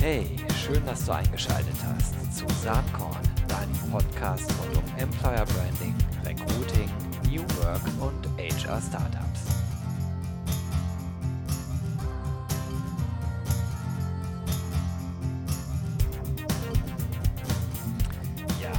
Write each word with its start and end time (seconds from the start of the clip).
Hey, 0.00 0.24
schön, 0.56 0.82
dass 0.86 1.04
du 1.04 1.12
eingeschaltet 1.12 1.76
hast 1.84 2.34
zu 2.34 2.46
Saatkorn, 2.62 3.20
deinem 3.46 3.90
Podcast 3.90 4.50
rund 4.58 4.78
um 4.78 4.98
Employer 4.98 5.44
Branding, 5.44 5.94
Recruiting, 6.24 6.88
New 7.28 7.42
Work 7.62 7.82
und 8.00 8.26
HR 8.38 8.80
Startups. 8.80 9.44
Ja, 18.62 18.72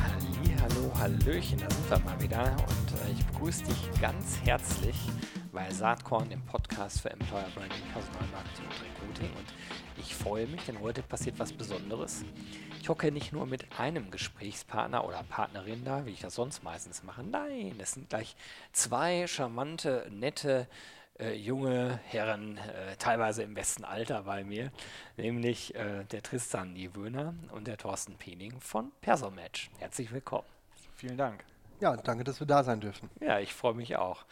hallo, 0.64 0.92
hallöchen, 1.00 1.60
da 1.60 1.70
sind 1.70 1.88
wir 1.92 2.00
mal 2.00 2.20
wieder 2.20 2.52
und 2.52 3.08
äh, 3.08 3.12
ich 3.12 3.24
begrüße 3.28 3.66
dich 3.66 4.02
ganz 4.02 4.40
herzlich 4.44 4.96
bei 5.52 5.70
Saatkorn, 5.70 6.28
dem 6.30 6.42
Podcast 6.46 7.02
für 7.02 7.12
Employer 7.12 7.46
Branding, 7.54 7.84
Personalmarketing 7.94 8.66
und 8.66 8.82
Recruiting 8.82 9.38
und 9.38 9.54
ich 10.02 10.16
freue 10.16 10.48
mich, 10.48 10.64
denn 10.66 10.80
heute 10.82 11.04
passiert 11.04 11.38
was 11.38 11.54
Besonderes. 11.54 12.26
Ich 12.82 12.90
hocke 12.90 13.12
nicht 13.12 13.32
nur 13.32 13.46
mit 13.46 13.66
einem 13.80 14.10
Gesprächspartner 14.10 15.06
oder 15.06 15.24
Partnerin 15.24 15.86
da, 15.86 16.06
wie 16.06 16.12
ich 16.12 16.22
das 16.22 16.36
sonst 16.36 16.64
meistens 16.64 17.04
mache. 17.04 17.24
Nein, 17.24 17.76
es 17.80 17.94
sind 17.94 18.10
gleich 18.10 18.36
zwei 18.74 19.28
charmante, 19.28 20.08
nette, 20.10 20.68
äh, 21.20 21.36
junge 21.36 22.00
Herren, 22.06 22.58
äh, 22.58 22.96
teilweise 22.98 23.44
im 23.44 23.54
besten 23.54 23.84
Alter 23.84 24.24
bei 24.24 24.44
mir, 24.44 24.72
nämlich 25.18 25.76
äh, 25.76 26.04
der 26.06 26.24
Tristan 26.24 26.74
Niewöhner 26.74 27.36
und 27.52 27.68
der 27.68 27.78
Thorsten 27.78 28.16
Piening 28.16 28.60
von 28.60 28.92
Persomatch. 29.02 29.70
Herzlich 29.78 30.12
willkommen. 30.12 30.48
Vielen 30.96 31.18
Dank. 31.18 31.44
Ja, 31.82 31.98
danke, 31.98 32.24
dass 32.24 32.40
wir 32.40 32.46
da 32.46 32.64
sein 32.64 32.80
dürfen. 32.80 33.10
Ja, 33.20 33.40
ich 33.40 33.56
freue 33.56 33.74
mich 33.74 33.96
auch. 33.96 34.24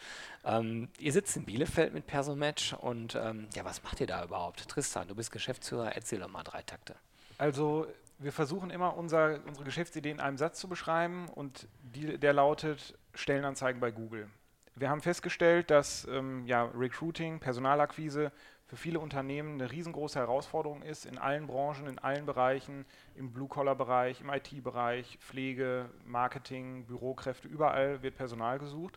Ähm, 0.44 0.88
ihr 1.00 1.12
sitzt 1.12 1.36
in 1.36 1.44
Bielefeld 1.44 1.92
mit 1.92 2.06
Persomatch 2.06 2.74
und 2.74 3.16
ähm, 3.16 3.48
ja, 3.56 3.64
was 3.64 3.82
macht 3.82 4.00
ihr 4.00 4.06
da 4.06 4.22
überhaupt? 4.22 4.68
Tristan, 4.68 5.08
du 5.08 5.16
bist 5.16 5.32
Geschäftsführer, 5.32 5.96
erzähl 5.96 6.20
doch 6.20 6.28
mal 6.28 6.44
drei 6.44 6.62
Takte. 6.62 6.94
Also 7.38 7.88
wir 8.20 8.30
versuchen 8.30 8.70
immer 8.70 8.96
unser, 8.96 9.40
unsere 9.48 9.64
Geschäftsidee 9.64 10.12
in 10.12 10.20
einem 10.20 10.36
Satz 10.36 10.60
zu 10.60 10.68
beschreiben 10.68 11.28
und 11.28 11.66
die, 11.82 12.18
der 12.18 12.32
lautet 12.32 12.96
Stellenanzeigen 13.14 13.80
bei 13.80 13.90
Google. 13.90 14.28
Wir 14.76 14.88
haben 14.88 15.00
festgestellt, 15.00 15.72
dass 15.72 16.06
ähm, 16.06 16.46
ja, 16.46 16.70
Recruiting, 16.72 17.40
Personalakquise 17.40 18.30
für 18.70 18.76
viele 18.76 19.00
Unternehmen 19.00 19.54
eine 19.54 19.72
riesengroße 19.72 20.16
Herausforderung 20.16 20.82
ist, 20.82 21.04
in 21.04 21.18
allen 21.18 21.48
Branchen, 21.48 21.88
in 21.88 21.98
allen 21.98 22.24
Bereichen, 22.24 22.84
im 23.16 23.32
Blue-Collar-Bereich, 23.32 24.20
im 24.20 24.30
IT-Bereich, 24.30 25.18
Pflege, 25.18 25.90
Marketing, 26.04 26.86
Bürokräfte, 26.86 27.48
überall 27.48 28.00
wird 28.04 28.14
Personal 28.14 28.60
gesucht. 28.60 28.96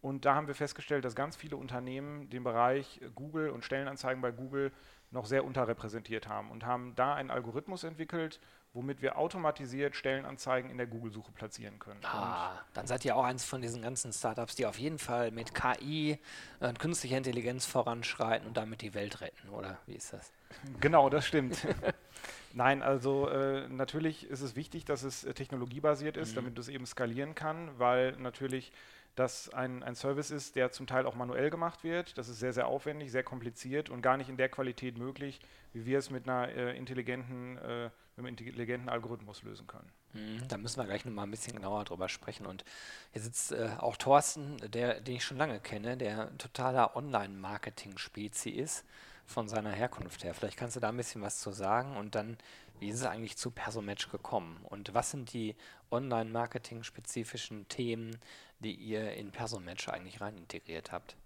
Und 0.00 0.24
da 0.24 0.34
haben 0.34 0.46
wir 0.46 0.54
festgestellt, 0.54 1.04
dass 1.04 1.14
ganz 1.14 1.36
viele 1.36 1.58
Unternehmen 1.58 2.30
den 2.30 2.44
Bereich 2.44 2.98
Google 3.14 3.50
und 3.50 3.62
Stellenanzeigen 3.62 4.22
bei 4.22 4.30
Google 4.30 4.72
noch 5.10 5.26
sehr 5.26 5.44
unterrepräsentiert 5.44 6.26
haben 6.26 6.50
und 6.50 6.64
haben 6.64 6.94
da 6.94 7.12
einen 7.12 7.30
Algorithmus 7.30 7.84
entwickelt, 7.84 8.40
womit 8.74 9.00
wir 9.00 9.16
automatisiert 9.16 9.96
Stellenanzeigen 9.96 10.70
in 10.70 10.76
der 10.76 10.86
Google-Suche 10.86 11.32
platzieren 11.32 11.78
können. 11.78 12.00
Ah, 12.04 12.60
dann 12.74 12.86
seid 12.86 13.04
ihr 13.04 13.16
auch 13.16 13.24
eins 13.24 13.44
von 13.44 13.62
diesen 13.62 13.80
ganzen 13.80 14.12
Startups, 14.12 14.56
die 14.56 14.66
auf 14.66 14.78
jeden 14.78 14.98
Fall 14.98 15.30
mit 15.30 15.54
KI 15.54 16.18
und 16.60 16.68
äh, 16.68 16.72
künstlicher 16.74 17.16
Intelligenz 17.16 17.64
voranschreiten 17.64 18.46
und 18.46 18.56
damit 18.56 18.82
die 18.82 18.92
Welt 18.92 19.20
retten, 19.20 19.48
oder 19.48 19.78
wie 19.86 19.94
ist 19.94 20.12
das? 20.12 20.32
Genau, 20.80 21.08
das 21.08 21.26
stimmt. 21.26 21.66
Nein, 22.52 22.82
also 22.82 23.28
äh, 23.28 23.68
natürlich 23.68 24.28
ist 24.28 24.40
es 24.40 24.56
wichtig, 24.56 24.84
dass 24.84 25.02
es 25.02 25.24
äh, 25.24 25.34
technologiebasiert 25.34 26.16
ist, 26.16 26.32
mhm. 26.32 26.36
damit 26.36 26.58
es 26.58 26.68
eben 26.68 26.86
skalieren 26.86 27.34
kann, 27.34 27.78
weil 27.78 28.12
natürlich 28.12 28.72
das 29.14 29.52
ein, 29.54 29.82
ein 29.82 29.94
Service 29.94 30.30
ist, 30.30 30.56
der 30.56 30.72
zum 30.72 30.86
Teil 30.86 31.06
auch 31.06 31.14
manuell 31.14 31.50
gemacht 31.50 31.84
wird. 31.84 32.18
Das 32.18 32.28
ist 32.28 32.40
sehr, 32.40 32.52
sehr 32.52 32.66
aufwendig, 32.66 33.12
sehr 33.12 33.22
kompliziert 33.22 33.88
und 33.88 34.02
gar 34.02 34.16
nicht 34.16 34.28
in 34.28 34.36
der 34.36 34.48
Qualität 34.48 34.98
möglich, 34.98 35.40
wie 35.72 35.86
wir 35.86 35.98
es 35.98 36.10
mit 36.10 36.28
einer 36.28 36.48
äh, 36.48 36.76
intelligenten, 36.76 37.58
äh, 37.58 37.90
mit 38.16 38.26
einem 38.26 38.36
intelligenten 38.36 38.88
Algorithmus 38.88 39.42
lösen 39.42 39.66
können. 39.66 39.90
Mhm, 40.12 40.46
da 40.48 40.56
müssen 40.56 40.78
wir 40.78 40.84
gleich 40.84 41.04
nochmal 41.04 41.26
ein 41.26 41.30
bisschen 41.30 41.56
genauer 41.56 41.84
drüber 41.84 42.08
sprechen. 42.08 42.46
Und 42.46 42.64
hier 43.12 43.22
sitzt 43.22 43.52
äh, 43.52 43.70
auch 43.78 43.96
Thorsten, 43.96 44.58
der, 44.70 45.00
den 45.00 45.16
ich 45.16 45.24
schon 45.24 45.38
lange 45.38 45.60
kenne, 45.60 45.96
der 45.96 46.36
totaler 46.38 46.96
Online-Marketing-Spezi 46.96 48.50
ist 48.50 48.84
von 49.26 49.48
seiner 49.48 49.72
Herkunft 49.72 50.22
her. 50.22 50.34
Vielleicht 50.34 50.56
kannst 50.56 50.76
du 50.76 50.80
da 50.80 50.90
ein 50.90 50.96
bisschen 50.96 51.22
was 51.22 51.40
zu 51.40 51.50
sagen 51.50 51.96
und 51.96 52.14
dann, 52.14 52.36
wie 52.78 52.88
ist 52.88 53.00
es 53.00 53.06
eigentlich 53.06 53.36
zu 53.36 53.50
Persomatch 53.50 54.10
gekommen 54.10 54.60
und 54.64 54.94
was 54.94 55.10
sind 55.10 55.32
die 55.32 55.56
Online-Marketing-spezifischen 55.90 57.68
Themen, 57.68 58.18
die 58.60 58.74
ihr 58.74 59.14
in 59.14 59.32
Persomatch 59.32 59.88
eigentlich 59.88 60.20
rein 60.20 60.36
integriert 60.36 60.92
habt? 60.92 61.16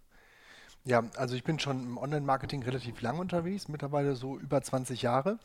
Ja, 0.84 1.04
also 1.16 1.34
ich 1.34 1.44
bin 1.44 1.59
schon 1.59 1.82
im 1.82 1.98
Online-Marketing 1.98 2.62
relativ 2.62 3.00
lang 3.03 3.19
unterwegs, 3.19 3.69
mittlerweile 3.69 4.15
so 4.15 4.38
über 4.38 4.62
20 4.62 5.03
Jahre. 5.03 5.38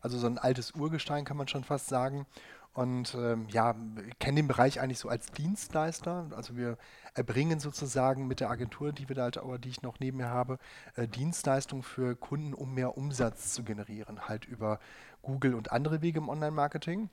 Also 0.00 0.18
so 0.18 0.26
ein 0.26 0.38
altes 0.38 0.72
Urgestein 0.72 1.24
kann 1.24 1.36
man 1.36 1.48
schon 1.48 1.64
fast 1.64 1.88
sagen. 1.88 2.26
Und 2.72 3.16
ähm, 3.16 3.48
ja, 3.50 3.74
kenne 4.20 4.36
den 4.36 4.48
Bereich 4.48 4.80
eigentlich 4.80 5.00
so 5.00 5.08
als 5.08 5.26
Dienstleister. 5.32 6.28
Also 6.36 6.56
wir 6.56 6.78
erbringen 7.14 7.58
sozusagen 7.58 8.28
mit 8.28 8.38
der 8.38 8.48
Agentur, 8.48 8.92
die 8.92 9.08
wir 9.08 9.16
da 9.16 9.24
halt, 9.24 9.40
die 9.64 9.68
ich 9.68 9.82
noch 9.82 9.98
neben 9.98 10.18
mir 10.18 10.28
habe, 10.28 10.58
äh, 10.94 11.08
Dienstleistungen 11.08 11.82
für 11.82 12.14
Kunden, 12.14 12.54
um 12.54 12.72
mehr 12.72 12.96
Umsatz 12.96 13.52
zu 13.52 13.64
generieren, 13.64 14.28
halt 14.28 14.44
über 14.44 14.78
Google 15.22 15.54
und 15.54 15.72
andere 15.72 16.00
Wege 16.00 16.18
im 16.18 16.28
Online-Marketing. 16.28 17.10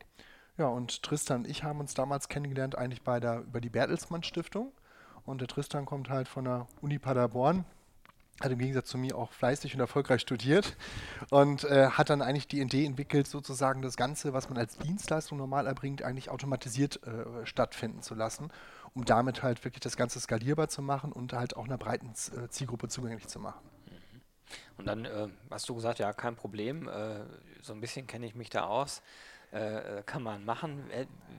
Ja, 0.58 0.68
und 0.68 1.04
Tristan 1.04 1.42
und 1.42 1.48
ich 1.48 1.64
haben 1.64 1.80
uns 1.80 1.94
damals 1.94 2.30
kennengelernt 2.30 2.78
eigentlich 2.78 3.02
bei 3.02 3.20
der, 3.20 3.42
über 3.42 3.62
die 3.62 3.70
Bertelsmann 3.70 4.24
Stiftung. 4.24 4.72
Und 5.26 5.42
der 5.42 5.48
Tristan 5.48 5.86
kommt 5.86 6.10
halt 6.10 6.28
von 6.28 6.46
der 6.46 6.68
Uni 6.82 7.00
Paderborn, 7.00 7.66
hat 8.42 8.52
im 8.52 8.60
Gegensatz 8.60 8.90
zu 8.90 8.98
mir 8.98 9.18
auch 9.18 9.32
fleißig 9.32 9.74
und 9.74 9.80
erfolgreich 9.80 10.22
studiert 10.22 10.78
und 11.30 11.64
äh, 11.64 11.90
hat 11.90 12.10
dann 12.10 12.22
eigentlich 12.22 12.48
die 12.48 12.62
Idee 12.62 12.86
entwickelt, 12.86 13.28
sozusagen 13.28 13.82
das 13.82 13.98
Ganze, 13.98 14.34
was 14.34 14.50
man 14.50 14.58
als 14.58 14.78
Dienstleistung 14.78 15.38
normal 15.38 15.68
erbringt, 15.68 16.04
eigentlich 16.04 16.30
automatisiert 16.30 17.02
äh, 17.04 17.46
stattfinden 17.46 18.02
zu 18.02 18.16
lassen, 18.16 18.50
um 18.94 19.06
damit 19.06 19.44
halt 19.44 19.64
wirklich 19.64 19.82
das 19.82 19.98
Ganze 19.98 20.20
skalierbar 20.20 20.68
zu 20.68 20.82
machen 20.82 21.12
und 21.12 21.34
halt 21.34 21.56
auch 21.56 21.66
einer 21.66 21.78
breiten 21.78 22.10
äh, 22.10 22.48
Zielgruppe 22.50 22.88
zugänglich 22.90 23.28
zu 23.28 23.40
machen. 23.40 23.62
Mhm. 23.86 24.22
Und 24.78 24.86
dann 24.86 25.06
äh, 25.06 25.28
hast 25.50 25.68
du 25.70 25.76
gesagt, 25.76 26.00
ja, 26.00 26.14
kein 26.14 26.36
Problem, 26.36 26.88
äh, 26.88 27.22
so 27.62 27.74
ein 27.74 27.82
bisschen 27.82 28.08
kenne 28.08 28.28
ich 28.28 28.36
mich 28.36 28.50
da 28.50 28.66
aus. 28.66 29.02
Äh, 29.52 30.04
kann 30.06 30.24
man 30.24 30.44
machen. 30.44 30.84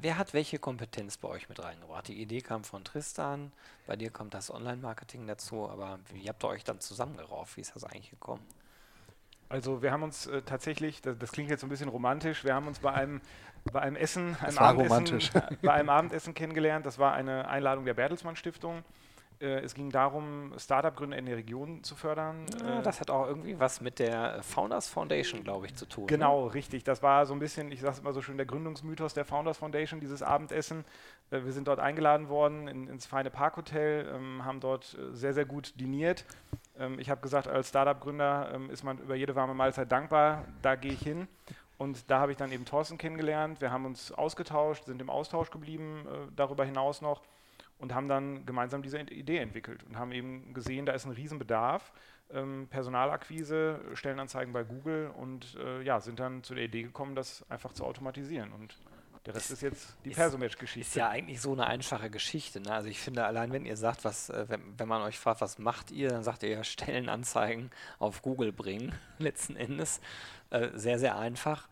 Wer 0.01 0.17
hat 0.17 0.33
welche 0.33 0.59
Kompetenz 0.59 1.19
bei 1.19 1.29
euch 1.29 1.49
mit 1.51 1.63
reingebracht? 1.63 2.09
Die 2.09 2.21
Idee 2.21 2.41
kam 2.41 2.65
von 2.65 2.83
Tristan, 2.83 3.53
bei 3.87 3.97
dir 3.97 4.11
kommt 4.11 4.33
das 4.33 4.51
Online-Marketing 4.51 5.27
dazu, 5.27 5.69
aber 5.69 5.99
wie 6.13 6.27
habt 6.27 6.43
ihr 6.43 6.49
euch 6.49 6.65
dann 6.65 6.81
zusammengerauft? 6.81 7.59
Wie 7.59 7.61
ist 7.61 7.77
das 7.77 7.85
eigentlich 7.85 8.11
gekommen? 8.11 8.47
Also 9.51 9.83
wir 9.83 9.93
haben 9.93 10.03
uns 10.03 10.27
äh, 10.27 10.41
tatsächlich, 10.41 11.03
das, 11.03 11.19
das, 11.19 11.33
klingt 11.33 11.51
jetzt 11.51 11.61
so 11.61 11.67
ein 11.67 11.71
bisschen 11.71 11.89
romantisch, 11.89 12.45
wir 12.45 12.55
haben 12.55 12.67
uns 12.67 12.79
bei 12.79 12.93
einem, 12.93 13.21
bei 13.73 13.81
einem 13.81 13.97
Essen, 13.97 14.37
einem 14.37 14.59
Abendessen, 14.59 15.31
bei 15.63 15.73
einem 15.73 15.89
Abendessen 15.91 16.35
kennengelernt. 16.35 16.87
Das 16.87 16.99
war 16.99 17.13
eine 17.13 17.49
Einladung 17.49 17.85
der 17.85 17.95
Bertelsmann 17.95 18.37
Stiftung. 18.37 18.85
Äh, 19.41 19.61
es 19.61 19.75
ging 19.75 19.91
darum, 19.91 20.53
Startup-Gründer 20.57 21.17
in 21.17 21.27
der 21.27 21.37
Region 21.37 21.83
zu 21.85 21.95
fördern. 21.95 22.47
Ja, 22.61 22.81
äh, 22.81 22.83
das 22.83 23.01
hat 23.01 23.11
auch 23.11 23.27
irgendwie 23.27 23.59
was 23.59 23.81
mit 23.81 23.99
der 23.99 24.43
Founders 24.43 24.89
Foundation, 24.89 25.45
glaube 25.45 25.67
ich, 25.67 25.75
zu 25.75 25.87
tun. 25.87 26.05
Ne? 26.05 26.09
Genau, 26.09 26.47
ne? 26.47 26.55
richtig. 26.55 26.85
Das 26.85 27.03
war 27.03 27.27
so 27.27 27.35
ein 27.35 27.39
bisschen, 27.39 27.71
ich 27.71 27.81
sage 27.81 27.93
es 27.93 27.99
immer 28.01 28.13
so 28.13 28.23
schön, 28.23 28.37
der 28.37 28.47
Gründungsmythos 28.47 29.15
der 29.15 29.25
Founders 29.25 29.59
Foundation, 29.59 30.01
dieses 30.01 30.23
Abendessen. 30.23 30.85
Äh, 31.31 31.45
wir 31.45 31.53
sind 31.53 31.69
dort 31.69 31.79
eingeladen 31.79 32.29
worden 32.29 32.69
in, 32.69 32.89
ins 32.89 33.07
feine 33.07 33.31
Parkhotel, 33.31 34.13
ähm, 34.15 34.45
haben 34.45 34.61
dort 34.61 34.97
sehr, 35.13 35.35
sehr 35.35 35.45
gut 35.45 35.79
diniert. 35.81 36.25
Ähm, 36.79 36.99
ich 36.99 37.11
habe 37.11 37.21
gesagt, 37.21 37.47
als 37.47 37.69
Startup-Gründer 37.69 38.51
ähm, 38.55 38.71
ist 38.71 38.83
man 38.83 38.99
über 38.99 39.15
jede 39.15 39.35
warme 39.35 39.55
Mahlzeit 39.55 39.91
dankbar. 39.91 40.45
Da 40.63 40.75
gehe 40.75 40.93
ich 40.93 41.01
hin. 41.01 41.29
Und 41.77 42.11
da 42.11 42.19
habe 42.19 42.33
ich 42.33 42.39
dann 42.39 42.51
eben 42.51 42.65
Thorsten 42.65 42.99
kennengelernt. 42.99 43.61
Wir 43.61 43.71
haben 43.71 43.87
uns 43.87 44.11
ausgetauscht, 44.11 44.85
sind 44.87 45.01
im 45.01 45.11
Austausch 45.11 45.51
geblieben, 45.51 46.07
äh, 46.07 46.33
darüber 46.35 46.65
hinaus 46.65 47.01
noch 47.01 47.23
und 47.79 47.95
haben 47.95 48.09
dann 48.09 48.45
gemeinsam 48.45 48.83
diese 48.83 49.01
Idee 49.01 49.39
entwickelt 49.39 49.85
und 49.85 49.99
haben 49.99 50.13
eben 50.13 50.53
gesehen, 50.55 50.87
da 50.87 50.93
ist 50.93 51.07
ein 51.07 51.13
Riesenbedarf. 51.13 51.93
Ähm, 52.31 52.67
Personalakquise, 52.69 53.81
Stellenanzeigen 53.95 54.53
bei 54.53 54.63
Google 54.63 55.11
und 55.17 55.57
äh, 55.65 55.83
ja, 55.83 55.99
sind 56.01 56.21
dann 56.21 56.43
zu 56.43 56.55
der 56.55 56.65
Idee 56.65 56.83
gekommen, 56.83 57.15
das 57.15 57.45
einfach 57.49 57.73
zu 57.73 57.85
automatisieren. 57.87 58.53
Und 58.53 58.77
der 59.25 59.35
Rest 59.35 59.51
ist 59.51 59.63
jetzt 59.63 59.97
die 60.05 60.11
Persomatch-Geschichte. 60.11 60.89
Ist 60.89 60.97
ja 60.97 61.09
eigentlich 61.09 61.41
so 61.41 61.53
eine 61.53 61.67
einfache 61.67 62.11
Geschichte. 62.11 62.61
Ne? 62.61 62.73
Also 62.73 62.89
ich 62.89 63.01
finde, 63.01 63.25
allein 63.25 63.53
wenn 63.53 63.65
ihr 63.65 63.77
sagt, 63.77 64.05
was, 64.05 64.31
äh, 64.31 64.45
wenn, 64.49 64.79
wenn, 64.79 64.89
man 64.89 65.03
euch 65.03 65.19
fragt, 65.19 65.41
was 65.41 65.59
macht 65.59 65.91
ihr, 65.91 66.09
dann 66.09 66.23
sagt 66.23 66.43
ihr 66.43 66.51
ja 66.51 66.65
Stellenanzeigen 66.65 67.71
auf 67.99 68.23
Google 68.23 68.53
bringen, 68.53 68.95
letzten 69.19 69.57
Endes. 69.57 70.01
Äh, 70.51 70.69
sehr, 70.75 70.99
sehr 70.99 71.19
einfach 71.19 71.69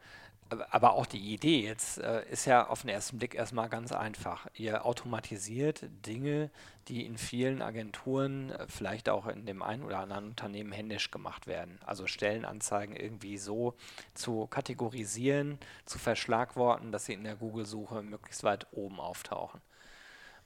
aber 0.49 0.93
auch 0.93 1.07
die 1.07 1.35
Idee 1.35 1.63
jetzt 1.63 1.99
äh, 1.99 2.25
ist 2.31 2.45
ja 2.45 2.67
auf 2.69 2.83
den 2.83 2.91
ersten 2.91 3.19
Blick 3.19 3.35
erstmal 3.35 3.69
ganz 3.69 3.93
einfach. 3.93 4.47
Ihr 4.55 4.85
automatisiert 4.87 5.85
Dinge, 6.07 6.51
die 6.89 7.05
in 7.05 7.19
vielen 7.19 7.63
Agenturen, 7.63 8.51
äh, 8.51 8.67
vielleicht 8.69 9.09
auch 9.09 9.27
in 9.27 9.47
dem 9.47 9.63
einen 9.63 9.83
oder 9.83 9.99
anderen 9.99 10.27
Unternehmen 10.27 10.73
händisch 10.73 11.11
gemacht 11.11 11.47
werden. 11.47 11.81
Also 11.85 12.07
Stellenanzeigen 12.07 12.95
irgendwie 12.95 13.39
so 13.39 13.75
zu 14.15 14.47
kategorisieren, 14.47 15.59
zu 15.85 15.99
verschlagworten, 15.99 16.93
dass 16.93 17.07
sie 17.07 17.15
in 17.15 17.25
der 17.25 17.37
Google-Suche 17.37 18.03
möglichst 18.03 18.45
weit 18.45 18.67
oben 18.73 19.01
auftauchen. 19.01 19.61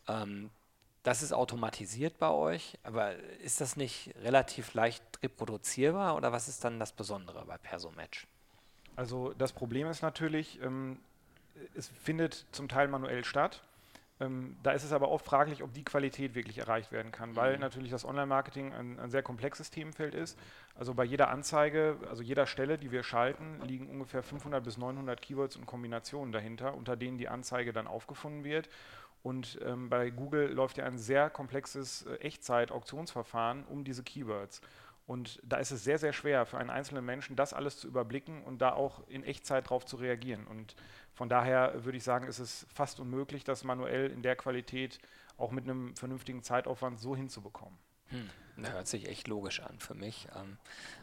Ähm, 0.09 0.51
das 1.03 1.23
ist 1.23 1.33
automatisiert 1.33 2.19
bei 2.19 2.31
euch, 2.31 2.79
aber 2.83 3.17
ist 3.43 3.61
das 3.61 3.77
nicht 3.77 4.15
relativ 4.23 4.75
leicht 4.75 5.03
reproduzierbar 5.23 6.17
oder 6.17 6.33
was 6.33 6.49
ist 6.49 6.65
dann 6.65 6.79
das 6.79 6.93
Besondere 6.93 7.45
bei 7.47 7.57
Persomatch? 7.59 8.27
Also 8.97 9.35
das 9.39 9.53
Problem 9.53 9.87
ist 9.89 10.03
natürlich, 10.03 10.61
ähm, 10.63 10.99
es 11.75 11.89
findet 11.89 12.47
zum 12.53 12.69
Teil 12.69 12.89
manuell 12.89 13.25
statt. 13.25 13.63
Ähm, 14.21 14.57
da 14.63 14.73
ist 14.73 14.85
es 14.85 14.93
aber 14.93 15.09
oft 15.09 15.25
fraglich, 15.25 15.63
ob 15.63 15.73
die 15.73 15.83
Qualität 15.83 16.35
wirklich 16.35 16.59
erreicht 16.59 16.93
werden 16.93 17.11
kann, 17.11 17.37
weil 17.37 17.55
mhm. 17.55 17.61
natürlich 17.61 17.91
das 17.91 18.05
Online-Marketing 18.05 18.75
ein, 18.75 19.01
ein, 19.01 19.11
sehr 19.11 19.23
komplexes 19.23 19.71
Themenfeld 19.71 20.15
ist. 20.15 20.39
Also 20.75 20.93
bei 20.93 21.05
jeder 21.05 21.31
Anzeige, 21.31 21.97
also 22.09 22.23
jeder 22.23 22.47
Stelle, 22.47 22.77
die 22.77 22.93
wir 22.93 23.03
schalten, 23.03 23.61
liegen 23.65 23.89
ungefähr 23.89 24.23
500 24.23 24.63
bis 24.63 24.77
900 24.77 25.21
Keywords 25.23 25.57
und 25.57 25.65
Kombinationen 25.65 26.33
dahinter, 26.33 26.75
unter 26.75 26.97
denen 26.97 27.17
die 27.17 27.29
Anzeige 27.29 27.73
dann 27.73 27.87
aufgefunden 27.87 28.45
wird. 28.45 28.69
Und 29.23 29.59
ähm, 29.65 29.89
bei 29.89 30.11
Google 30.11 30.51
läuft 30.53 30.79
ja 30.79 30.85
ein 30.85 30.99
sehr 30.99 31.31
komplexes 31.31 32.07
äh, 32.07 32.17
Echtzeit-Auktionsverfahren 32.17 33.65
um 33.65 33.85
diese 33.85 34.03
Keywords. 34.03 34.61
Und 35.11 35.41
da 35.43 35.57
ist 35.57 35.73
es 35.73 35.83
sehr, 35.83 35.99
sehr 35.99 36.13
schwer 36.13 36.47
für 36.47 36.57
einen 36.57 36.71
einzelnen 36.71 37.05
Menschen, 37.05 37.35
das 37.35 37.53
alles 37.53 37.77
zu 37.77 37.89
überblicken 37.89 38.45
und 38.45 38.63
da 38.63 38.75
auch 38.75 39.03
in 39.09 39.25
Echtzeit 39.25 39.67
darauf 39.67 39.85
zu 39.85 39.97
reagieren. 39.97 40.47
Und 40.47 40.77
von 41.15 41.29
daher 41.29 41.85
würde 41.85 41.99
ich 41.99 42.05
sagen, 42.05 42.29
ist 42.29 42.39
es 42.39 42.65
fast 42.73 43.01
unmöglich, 43.01 43.43
das 43.43 43.65
manuell 43.65 44.09
in 44.13 44.23
der 44.23 44.37
Qualität 44.37 45.01
auch 45.37 45.51
mit 45.51 45.65
einem 45.65 45.97
vernünftigen 45.97 46.45
Zeitaufwand 46.45 47.01
so 47.01 47.17
hinzubekommen. 47.17 47.77
Hm, 48.11 48.31
das 48.59 48.73
hört 48.73 48.87
sich 48.87 49.09
echt 49.09 49.27
logisch 49.27 49.59
an 49.59 49.81
für 49.81 49.95
mich. 49.95 50.29
Ähm, 50.37 50.59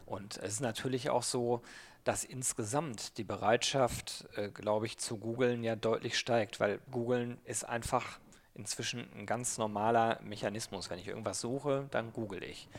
und 0.06 0.38
es 0.38 0.54
ist 0.54 0.60
natürlich 0.60 1.10
auch 1.10 1.22
so, 1.22 1.60
dass 2.04 2.24
insgesamt 2.24 3.18
die 3.18 3.24
Bereitschaft, 3.24 4.26
äh, 4.36 4.48
glaube 4.48 4.86
ich, 4.86 4.96
zu 4.96 5.18
googeln 5.18 5.62
ja 5.62 5.76
deutlich 5.76 6.16
steigt, 6.16 6.60
weil 6.60 6.80
googeln 6.90 7.36
ist 7.44 7.64
einfach 7.64 8.20
inzwischen 8.54 9.06
ein 9.12 9.26
ganz 9.26 9.58
normaler 9.58 10.18
Mechanismus. 10.22 10.88
Wenn 10.88 10.98
ich 10.98 11.08
irgendwas 11.08 11.42
suche, 11.42 11.88
dann 11.90 12.14
google 12.14 12.42
ich. 12.42 12.70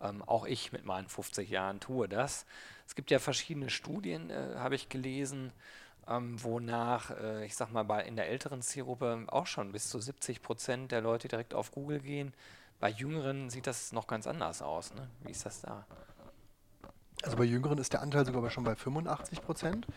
Ähm, 0.00 0.22
auch 0.22 0.44
ich 0.46 0.72
mit 0.72 0.84
meinen 0.84 1.08
50 1.08 1.48
Jahren 1.48 1.80
tue 1.80 2.08
das. 2.08 2.46
Es 2.86 2.94
gibt 2.94 3.10
ja 3.10 3.18
verschiedene 3.18 3.70
Studien, 3.70 4.30
äh, 4.30 4.56
habe 4.56 4.74
ich 4.74 4.88
gelesen, 4.88 5.52
ähm, 6.08 6.42
wonach, 6.42 7.10
äh, 7.10 7.46
ich 7.46 7.56
sag 7.56 7.72
mal, 7.72 7.84
bei, 7.84 8.02
in 8.04 8.16
der 8.16 8.28
älteren 8.28 8.62
Zielgruppe 8.62 9.24
auch 9.28 9.46
schon 9.46 9.72
bis 9.72 9.88
zu 9.88 10.00
70 10.00 10.42
Prozent 10.42 10.92
der 10.92 11.00
Leute 11.00 11.28
direkt 11.28 11.54
auf 11.54 11.72
Google 11.72 12.00
gehen. 12.00 12.34
Bei 12.80 12.90
Jüngeren 12.90 13.50
sieht 13.50 13.66
das 13.66 13.92
noch 13.92 14.06
ganz 14.06 14.26
anders 14.26 14.60
aus. 14.60 14.92
Ne? 14.94 15.08
Wie 15.22 15.30
ist 15.30 15.46
das 15.46 15.62
da? 15.62 15.86
Also 17.24 17.36
bei 17.38 17.44
Jüngeren 17.44 17.78
ist 17.78 17.92
der 17.92 18.02
Anteil 18.02 18.26
sogar 18.26 18.50
schon 18.50 18.64
bei 18.64 18.76
85 18.76 19.40
Prozent. 19.42 19.88
Mhm. 19.88 19.94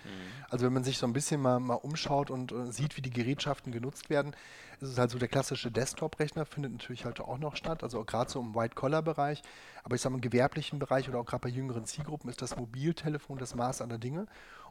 Also 0.49 0.65
wenn 0.65 0.73
man 0.73 0.83
sich 0.83 0.97
so 0.97 1.05
ein 1.05 1.13
bisschen 1.13 1.41
mal, 1.41 1.59
mal 1.59 1.75
umschaut 1.75 2.31
und 2.31 2.51
äh, 2.51 2.71
sieht, 2.71 2.95
wie 2.95 3.01
die 3.01 3.09
Gerätschaften 3.09 3.71
genutzt 3.71 4.09
werden, 4.09 4.33
ist 4.79 4.89
es 4.89 4.97
halt 4.97 5.11
so, 5.11 5.17
der 5.17 5.27
klassische 5.27 5.69
Desktop-Rechner 5.69 6.45
findet 6.45 6.71
natürlich 6.71 7.03
halt 7.03 7.19
auch 7.19 7.37
noch 7.37 7.55
statt, 7.55 7.83
also 7.83 8.03
gerade 8.05 8.31
so 8.31 8.39
im 8.39 8.55
White-Collar-Bereich. 8.55 9.41
Aber 9.83 9.95
ich 9.95 10.01
sage 10.01 10.11
mal, 10.11 10.17
im 10.17 10.21
gewerblichen 10.21 10.79
Bereich 10.79 11.09
oder 11.09 11.19
auch 11.19 11.25
gerade 11.25 11.41
bei 11.41 11.49
jüngeren 11.49 11.85
Zielgruppen 11.85 12.29
ist 12.29 12.41
das 12.41 12.55
Mobiltelefon 12.55 13.37
das 13.37 13.55
Maß 13.55 13.81
aller 13.81 13.97
Dinge. 13.97 14.27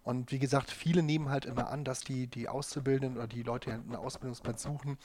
Und 0.06 0.30
wie 0.30 0.38
gesagt, 0.38 0.70
viele 0.70 1.02
nehmen 1.02 1.30
halt 1.30 1.46
immer 1.46 1.68
an, 1.68 1.82
dass 1.82 1.98
die, 1.98 2.28
die 2.28 2.48
Auszubildenden 2.48 3.18
oder 3.18 3.26
die 3.26 3.42
Leute, 3.42 3.70
die 3.70 3.74
einen 3.74 3.96
Ausbildungsplatz 3.96 4.62
suchen, 4.62 4.98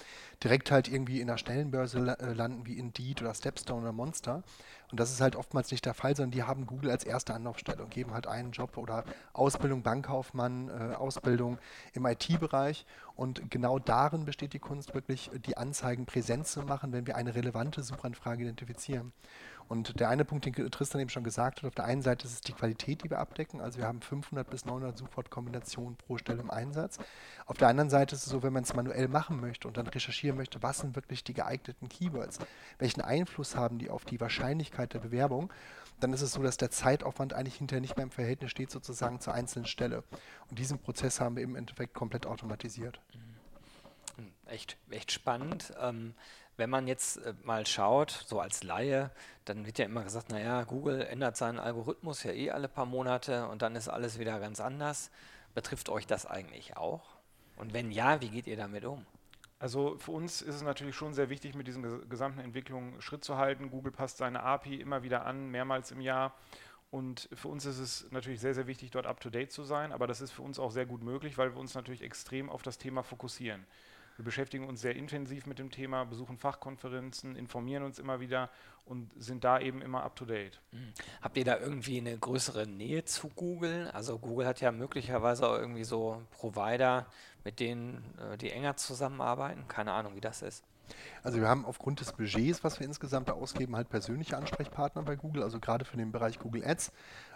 direkt 0.44 0.70
halt 0.70 0.88
irgendwie 0.88 1.20
in 1.22 1.26
der 1.26 1.38
Stellenbörse 1.38 2.18
äh, 2.20 2.34
landen 2.34 2.68
wie 2.68 2.78
Indeed 2.78 3.20
oder 3.24 3.34
Stepstone 3.34 3.82
oder 3.82 3.94
Monster. 3.94 4.44
Und 4.92 5.00
das 5.00 5.12
ist 5.12 5.20
halt 5.20 5.36
oftmals 5.36 5.72
nicht 5.72 5.88
der 5.88 5.96
Fall, 5.96 6.16
sondern 6.16 6.30
die 6.30 6.44
haben 6.44 6.68
Google 6.68 6.92
als 6.92 7.04
erste 7.04 7.34
Anlaufstelle 7.34 7.82
und 7.82 7.90
geben 7.90 8.14
halt 8.14 8.28
einen 8.28 8.52
Job 8.52 8.78
oder 8.78 9.04
Ausbildung 9.34 9.82
Bankkaufmann, 9.82 10.70
äh, 10.70 10.94
Ausbildung 10.94 11.58
im 11.94 12.06
IT-Bereich. 12.06 12.86
Und 13.16 13.50
genau 13.50 13.80
darin 13.80 14.26
besteht 14.26 14.54
die 14.54 14.60
Kunst, 14.60 14.94
wirklich 14.94 15.32
die 15.48 15.58
Anzeigen 15.58 16.06
präsent 16.06 16.46
zu 16.46 16.62
machen, 16.62 16.92
wenn 16.94 17.08
wir 17.08 17.16
eine 17.16 17.34
relevante 17.34 17.82
Suchanfrage 17.82 18.44
identifizieren. 18.44 19.14
Und 19.72 20.02
der 20.02 20.10
eine 20.10 20.26
Punkt, 20.26 20.46
den 20.46 20.54
Tristan 20.70 21.00
eben 21.00 21.10
schon 21.10 21.24
gesagt 21.24 21.60
hat, 21.60 21.66
auf 21.66 21.74
der 21.74 21.86
einen 21.86 22.02
Seite 22.02 22.28
ist 22.28 22.34
es 22.34 22.42
die 22.42 22.52
Qualität, 22.52 23.06
die 23.06 23.10
wir 23.10 23.20
abdecken. 23.20 23.62
Also 23.62 23.80
wir 23.80 23.86
haben 23.86 24.02
500 24.02 24.50
bis 24.50 24.66
900 24.66 24.98
Suchwortkombinationen 24.98 25.96
pro 25.96 26.18
Stelle 26.18 26.42
im 26.42 26.52
Einsatz. 26.52 26.98
Auf 27.46 27.56
der 27.56 27.70
anderen 27.70 27.90
Seite 27.90 28.16
ist 28.16 28.26
es 28.26 28.30
so, 28.30 28.44
wenn 28.44 28.52
man 28.52 28.64
es 28.64 28.74
manuell 28.74 29.08
machen 29.08 29.40
möchte 29.40 29.70
und 29.70 29.78
dann 29.78 29.88
recherchieren 29.88 30.36
möchte, 30.36 30.62
was 30.62 30.80
sind 30.80 30.98
wirklich 30.98 31.24
die 31.24 31.34
geeigneten 31.34 31.88
Keywords, 31.88 32.40
welchen 32.80 33.00
Einfluss 33.00 33.56
haben 33.56 33.80
die 33.80 33.90
auf 33.90 34.04
die 34.04 34.20
Wahrscheinlichkeit 34.20 34.94
der 34.94 35.00
Bewerbung, 35.00 35.54
dann 36.02 36.12
ist 36.12 36.22
es 36.22 36.34
so, 36.34 36.44
dass 36.44 36.58
der 36.58 36.70
Zeitaufwand 36.70 37.32
eigentlich 37.32 37.56
hinterher 37.56 37.80
nicht 37.80 37.96
mehr 37.96 38.04
im 38.04 38.12
Verhältnis 38.12 38.52
steht 38.52 38.72
sozusagen 38.72 39.22
zur 39.22 39.34
einzelnen 39.34 39.68
Stelle. 39.68 40.04
Und 40.50 40.60
diesen 40.60 40.80
Prozess 40.80 41.22
haben 41.22 41.38
wir 41.38 41.44
im 41.44 41.56
Endeffekt 41.56 41.94
komplett 41.94 42.26
automatisiert. 42.26 43.00
Mhm. 43.14 43.42
Echt, 44.48 44.78
echt 44.90 45.14
spannend. 45.14 45.74
Ähm, 45.82 46.14
wenn 46.58 46.70
man 46.70 46.88
jetzt 46.88 47.18
äh, 47.18 47.34
mal 47.44 47.66
schaut, 47.66 48.12
so 48.28 48.40
als 48.40 48.64
Laie, 48.64 49.12
dann 49.46 49.66
wird 49.66 49.80
ja 49.80 49.86
immer 49.86 50.04
gesagt, 50.04 50.30
naja, 50.30 50.64
Google 50.64 51.02
ändert 51.02 51.38
seinen 51.38 51.60
Algorithmus 51.60 52.24
ja 52.24 52.32
eh 52.32 52.52
alle 52.52 52.68
paar 52.68 52.86
Monate 52.86 53.48
und 53.48 53.62
dann 53.62 53.76
ist 53.76 53.88
alles 53.88 54.20
wieder 54.20 54.40
ganz 54.40 54.60
anders. 54.60 55.12
Betrifft 55.54 55.90
euch 55.90 56.08
das 56.08 56.26
eigentlich 56.26 56.78
auch? 56.78 57.04
Und 57.58 57.74
wenn 57.74 57.92
ja, 57.92 58.22
wie 58.22 58.30
geht 58.30 58.48
ihr 58.48 58.58
damit 58.58 58.86
um? 58.86 59.06
Also 59.60 59.96
für 60.00 60.12
uns 60.12 60.42
ist 60.42 60.56
es 60.56 60.64
natürlich 60.64 60.96
schon 60.96 61.14
sehr 61.14 61.30
wichtig, 61.30 61.54
mit 61.54 61.68
diesen 61.68 62.10
gesamten 62.10 62.40
Entwicklungen 62.40 63.00
Schritt 63.00 63.24
zu 63.24 63.38
halten. 63.38 63.70
Google 63.70 63.92
passt 63.92 64.18
seine 64.18 64.42
API 64.42 64.82
immer 64.82 65.04
wieder 65.04 65.26
an, 65.26 65.50
mehrmals 65.52 65.92
im 65.92 66.02
Jahr. 66.02 66.34
Und 66.90 67.30
für 67.34 67.48
uns 67.48 67.66
ist 67.66 67.78
es 67.78 68.12
natürlich 68.12 68.42
sehr, 68.42 68.56
sehr 68.56 68.66
wichtig, 68.66 68.90
dort 68.90 69.06
up-to-date 69.06 69.52
zu 69.52 69.64
sein. 69.64 69.92
Aber 69.92 70.08
das 70.08 70.20
ist 70.20 70.32
für 70.32 70.42
uns 70.42 70.58
auch 70.58 70.72
sehr 70.72 70.88
gut 70.88 71.04
möglich, 71.04 71.38
weil 71.38 71.54
wir 71.54 71.60
uns 71.60 71.76
natürlich 71.76 72.02
extrem 72.02 72.50
auf 72.50 72.64
das 72.64 72.80
Thema 72.80 73.04
fokussieren. 73.04 73.66
Wir 74.22 74.26
beschäftigen 74.26 74.68
uns 74.68 74.82
sehr 74.82 74.96
intensiv 74.96 75.48
mit 75.48 75.58
dem 75.58 75.72
Thema, 75.72 76.04
besuchen 76.06 76.38
Fachkonferenzen, 76.38 77.36
informieren 77.36 77.82
uns 77.82 77.98
immer 77.98 78.20
wieder 78.20 78.52
und 78.86 79.10
sind 79.18 79.44
da 79.44 79.60
eben 79.60 79.82
immer 79.82 80.04
up-to-date. 80.04 80.62
Mhm. 80.72 80.94
Habt 81.24 81.38
ihr 81.38 81.44
da 81.44 81.58
irgendwie 81.58 81.98
eine 81.98 82.16
größere 82.16 82.68
Nähe 82.68 83.04
zu 83.04 83.30
Google? 83.30 83.90
Also 83.94 84.20
Google 84.20 84.46
hat 84.46 84.62
ja 84.62 84.72
möglicherweise 84.72 85.48
auch 85.48 85.58
irgendwie 85.58 85.86
so 85.86 86.22
Provider, 86.38 87.08
mit 87.44 87.60
denen 87.60 88.04
äh, 88.20 88.38
die 88.38 88.52
enger 88.52 88.78
zusammenarbeiten. 88.78 89.68
Keine 89.68 89.92
Ahnung, 89.92 90.16
wie 90.16 90.22
das 90.22 90.44
ist. 90.44 90.64
Also 91.24 91.40
wir 91.40 91.48
haben 91.48 91.66
aufgrund 91.66 92.00
des 92.00 92.14
Budgets, 92.14 92.64
was 92.64 92.80
wir 92.80 92.86
insgesamt 92.86 93.32
ausgeben, 93.32 93.76
halt 93.76 93.90
persönliche 93.90 94.38
Ansprechpartner 94.38 95.02
bei 95.02 95.16
Google, 95.16 95.42
also 95.42 95.60
gerade 95.60 95.84
für 95.84 95.98
den 95.98 96.12
Bereich 96.12 96.38
Google 96.38 96.64
Ads, 96.64 96.92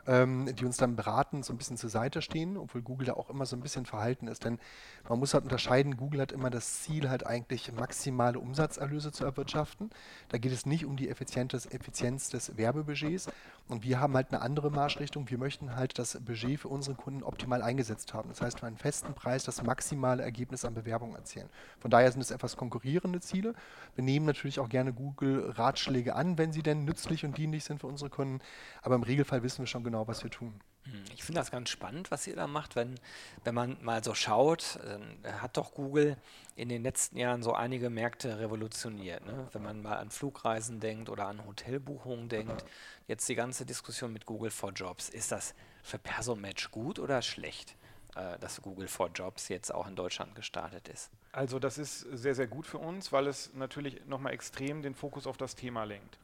ähm, 0.07 0.53
die 0.55 0.65
uns 0.65 0.77
dann 0.77 0.95
beraten, 0.95 1.43
so 1.43 1.53
ein 1.53 1.57
bisschen 1.57 1.77
zur 1.77 1.89
Seite 1.89 2.21
stehen, 2.21 2.57
obwohl 2.57 2.81
Google 2.81 3.07
da 3.07 3.13
auch 3.13 3.29
immer 3.29 3.45
so 3.45 3.55
ein 3.55 3.61
bisschen 3.61 3.85
verhalten 3.85 4.27
ist. 4.27 4.45
Denn 4.45 4.59
man 5.07 5.19
muss 5.19 5.33
halt 5.33 5.43
unterscheiden, 5.43 5.97
Google 5.97 6.21
hat 6.21 6.31
immer 6.31 6.49
das 6.49 6.81
Ziel, 6.81 7.09
halt 7.09 7.25
eigentlich 7.25 7.71
maximale 7.73 8.39
Umsatzerlöse 8.39 9.11
zu 9.11 9.25
erwirtschaften. 9.25 9.89
Da 10.29 10.37
geht 10.37 10.51
es 10.51 10.65
nicht 10.65 10.85
um 10.85 10.95
die 10.97 11.09
Effizienz 11.09 12.29
des 12.29 12.57
Werbebudgets. 12.57 13.27
Und 13.67 13.83
wir 13.83 13.99
haben 13.99 14.13
halt 14.13 14.31
eine 14.31 14.41
andere 14.41 14.69
Marschrichtung. 14.69 15.29
Wir 15.29 15.39
möchten 15.39 15.75
halt 15.75 15.97
das 15.97 16.19
Budget 16.23 16.59
für 16.59 16.67
unsere 16.67 16.95
Kunden 16.95 17.23
optimal 17.23 17.63
eingesetzt 17.63 18.13
haben. 18.13 18.29
Das 18.29 18.41
heißt, 18.41 18.59
für 18.59 18.67
einen 18.67 18.77
festen 18.77 19.13
Preis 19.15 19.43
das 19.43 19.63
maximale 19.63 20.21
Ergebnis 20.21 20.65
an 20.65 20.75
Bewerbung 20.75 21.15
erzielen. 21.15 21.49
Von 21.79 21.89
daher 21.89 22.11
sind 22.11 22.21
es 22.21 22.29
etwas 22.29 22.57
konkurrierende 22.57 23.21
Ziele. 23.21 23.55
Wir 23.95 24.03
nehmen 24.03 24.27
natürlich 24.27 24.59
auch 24.59 24.69
gerne 24.69 24.93
Google-Ratschläge 24.93 26.15
an, 26.15 26.37
wenn 26.37 26.51
sie 26.51 26.61
denn 26.61 26.85
nützlich 26.85 27.25
und 27.25 27.37
dienlich 27.37 27.63
sind 27.63 27.81
für 27.81 27.87
unsere 27.87 28.11
Kunden. 28.11 28.39
Aber 28.83 28.95
im 28.95 29.03
Regelfall 29.03 29.41
wissen 29.41 29.59
wir 29.59 29.67
schon 29.67 29.83
genau, 29.83 29.94
was 30.07 30.23
wir 30.23 30.31
tun. 30.31 30.59
Hm, 30.83 31.03
ich 31.13 31.23
finde 31.23 31.41
das 31.41 31.51
ganz 31.51 31.69
spannend, 31.69 32.11
was 32.11 32.27
ihr 32.27 32.35
da 32.35 32.47
macht. 32.47 32.75
Wenn, 32.75 32.99
wenn 33.43 33.55
man 33.55 33.77
mal 33.81 34.03
so 34.03 34.13
schaut, 34.13 34.79
dann 34.83 35.41
hat 35.41 35.57
doch 35.57 35.73
Google 35.73 36.17
in 36.55 36.69
den 36.69 36.83
letzten 36.83 37.17
Jahren 37.17 37.41
so 37.43 37.53
einige 37.53 37.89
Märkte 37.89 38.39
revolutioniert. 38.39 39.25
Ne? 39.25 39.47
Wenn 39.51 39.63
man 39.63 39.81
mal 39.81 39.97
an 39.97 40.11
Flugreisen 40.11 40.79
denkt 40.79 41.09
oder 41.09 41.27
an 41.27 41.45
Hotelbuchungen 41.45 42.29
denkt. 42.29 42.65
Jetzt 43.07 43.27
die 43.27 43.35
ganze 43.35 43.65
Diskussion 43.65 44.13
mit 44.13 44.25
Google 44.25 44.51
for 44.51 44.71
Jobs. 44.71 45.09
Ist 45.09 45.31
das 45.31 45.55
für 45.83 45.99
Personmatch 45.99 46.71
gut 46.71 46.99
oder 46.99 47.21
schlecht, 47.21 47.75
äh, 48.15 48.37
dass 48.39 48.61
Google 48.61 48.87
for 48.87 49.09
Jobs 49.09 49.49
jetzt 49.49 49.73
auch 49.73 49.87
in 49.87 49.95
Deutschland 49.95 50.35
gestartet 50.35 50.87
ist? 50.87 51.11
Also 51.31 51.59
das 51.59 51.77
ist 51.77 51.99
sehr, 51.99 52.33
sehr 52.33 52.47
gut 52.47 52.65
für 52.65 52.77
uns, 52.77 53.11
weil 53.11 53.27
es 53.27 53.53
natürlich 53.53 54.05
nochmal 54.05 54.33
extrem 54.33 54.81
den 54.81 54.95
Fokus 54.95 55.27
auf 55.27 55.35
das 55.35 55.55
Thema 55.55 55.83
lenkt. 55.83 56.17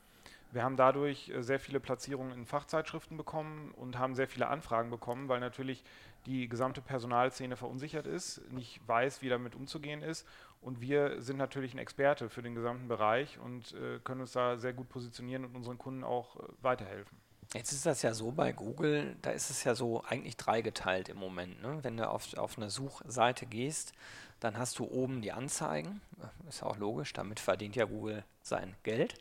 Wir 0.51 0.63
haben 0.63 0.75
dadurch 0.75 1.29
äh, 1.29 1.41
sehr 1.41 1.59
viele 1.59 1.79
Platzierungen 1.79 2.33
in 2.33 2.45
Fachzeitschriften 2.45 3.17
bekommen 3.17 3.71
und 3.71 3.97
haben 3.97 4.15
sehr 4.15 4.27
viele 4.27 4.47
Anfragen 4.47 4.89
bekommen, 4.89 5.29
weil 5.29 5.39
natürlich 5.39 5.83
die 6.25 6.47
gesamte 6.47 6.81
Personalszene 6.81 7.55
verunsichert 7.55 8.05
ist, 8.05 8.41
nicht 8.51 8.79
weiß, 8.87 9.21
wie 9.21 9.29
damit 9.29 9.55
umzugehen 9.55 10.03
ist. 10.03 10.27
Und 10.61 10.81
wir 10.81 11.21
sind 11.21 11.37
natürlich 11.37 11.73
ein 11.73 11.79
Experte 11.79 12.29
für 12.29 12.43
den 12.43 12.53
gesamten 12.53 12.87
Bereich 12.87 13.39
und 13.39 13.73
äh, 13.73 13.99
können 14.03 14.21
uns 14.21 14.33
da 14.33 14.57
sehr 14.57 14.73
gut 14.73 14.89
positionieren 14.89 15.45
und 15.45 15.55
unseren 15.55 15.77
Kunden 15.77 16.03
auch 16.03 16.35
äh, 16.35 16.43
weiterhelfen. 16.61 17.17
Jetzt 17.53 17.73
ist 17.73 17.85
das 17.85 18.01
ja 18.01 18.13
so 18.13 18.31
bei 18.31 18.53
Google, 18.53 19.17
da 19.21 19.31
ist 19.31 19.49
es 19.49 19.65
ja 19.65 19.75
so 19.75 20.03
eigentlich 20.05 20.37
dreigeteilt 20.37 21.09
im 21.09 21.17
Moment. 21.17 21.61
Ne? 21.61 21.79
Wenn 21.81 21.97
du 21.97 22.09
auf, 22.09 22.37
auf 22.37 22.57
eine 22.57 22.69
Suchseite 22.69 23.45
gehst, 23.45 23.91
dann 24.39 24.57
hast 24.57 24.79
du 24.79 24.85
oben 24.85 25.21
die 25.21 25.33
Anzeigen, 25.33 25.99
ist 26.47 26.61
ja 26.61 26.67
auch 26.67 26.77
logisch, 26.77 27.11
damit 27.11 27.39
verdient 27.41 27.75
ja 27.75 27.85
Google 27.85 28.23
sein 28.41 28.75
Geld. 28.83 29.15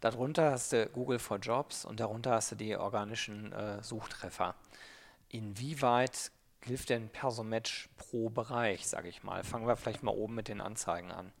Darunter 0.00 0.52
hast 0.52 0.72
du 0.72 0.86
Google 0.86 1.18
for 1.18 1.38
Jobs 1.38 1.84
und 1.84 1.98
darunter 2.00 2.32
hast 2.32 2.52
du 2.52 2.56
die 2.56 2.76
organischen 2.76 3.52
äh, 3.52 3.82
Suchtreffer. 3.82 4.54
Inwieweit 5.28 6.30
hilft 6.64 6.90
denn 6.90 7.08
Persomatch 7.08 7.88
pro 7.96 8.30
Bereich, 8.30 8.86
sage 8.86 9.08
ich 9.08 9.24
mal? 9.24 9.42
Fangen 9.42 9.66
wir 9.66 9.76
vielleicht 9.76 10.02
mal 10.02 10.14
oben 10.14 10.34
mit 10.34 10.48
den 10.48 10.60
Anzeigen 10.60 11.10
an. 11.10 11.32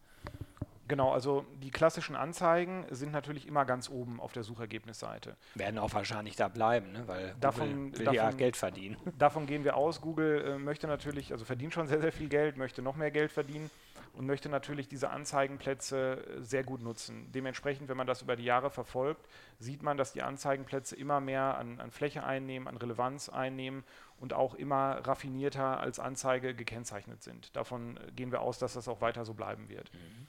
Genau, 0.88 1.12
also 1.12 1.44
die 1.62 1.70
klassischen 1.70 2.16
Anzeigen 2.16 2.86
sind 2.90 3.12
natürlich 3.12 3.46
immer 3.46 3.66
ganz 3.66 3.90
oben 3.90 4.20
auf 4.20 4.32
der 4.32 4.42
Suchergebnisseite. 4.42 5.36
Werden 5.54 5.78
auch 5.78 5.92
wahrscheinlich 5.92 6.34
da 6.34 6.48
bleiben, 6.48 6.92
ne? 6.92 7.06
weil 7.06 7.36
davon, 7.40 7.68
Google 7.68 7.98
will 7.98 8.04
davon, 8.06 8.14
ja 8.14 8.30
Geld 8.30 8.56
verdienen. 8.56 8.96
Davon 9.18 9.46
gehen 9.46 9.64
wir 9.64 9.76
aus. 9.76 10.00
Google 10.00 10.42
äh, 10.44 10.58
möchte 10.58 10.86
natürlich, 10.86 11.32
also 11.32 11.44
verdient 11.44 11.74
schon 11.74 11.86
sehr, 11.88 12.00
sehr 12.00 12.12
viel 12.12 12.30
Geld, 12.30 12.56
möchte 12.56 12.80
noch 12.80 12.96
mehr 12.96 13.10
Geld 13.10 13.30
verdienen 13.30 13.70
und 14.14 14.26
möchte 14.26 14.48
natürlich 14.48 14.88
diese 14.88 15.10
Anzeigenplätze 15.10 16.24
äh, 16.24 16.42
sehr 16.42 16.64
gut 16.64 16.82
nutzen. 16.82 17.30
Dementsprechend, 17.32 17.88
wenn 17.88 17.96
man 17.96 18.06
das 18.06 18.22
über 18.22 18.36
die 18.36 18.44
Jahre 18.44 18.70
verfolgt, 18.70 19.28
sieht 19.58 19.82
man, 19.82 19.96
dass 19.96 20.12
die 20.12 20.22
Anzeigenplätze 20.22 20.96
immer 20.96 21.20
mehr 21.20 21.56
an, 21.58 21.80
an 21.80 21.90
Fläche 21.90 22.24
einnehmen, 22.24 22.68
an 22.68 22.76
Relevanz 22.76 23.28
einnehmen 23.28 23.84
und 24.18 24.32
auch 24.32 24.54
immer 24.54 25.06
raffinierter 25.06 25.80
als 25.80 25.98
Anzeige 25.98 26.54
gekennzeichnet 26.54 27.22
sind. 27.22 27.54
Davon 27.56 27.96
äh, 27.96 28.12
gehen 28.12 28.32
wir 28.32 28.40
aus, 28.40 28.58
dass 28.58 28.74
das 28.74 28.88
auch 28.88 29.00
weiter 29.00 29.24
so 29.24 29.34
bleiben 29.34 29.68
wird. 29.68 29.92
Mhm. 29.92 30.26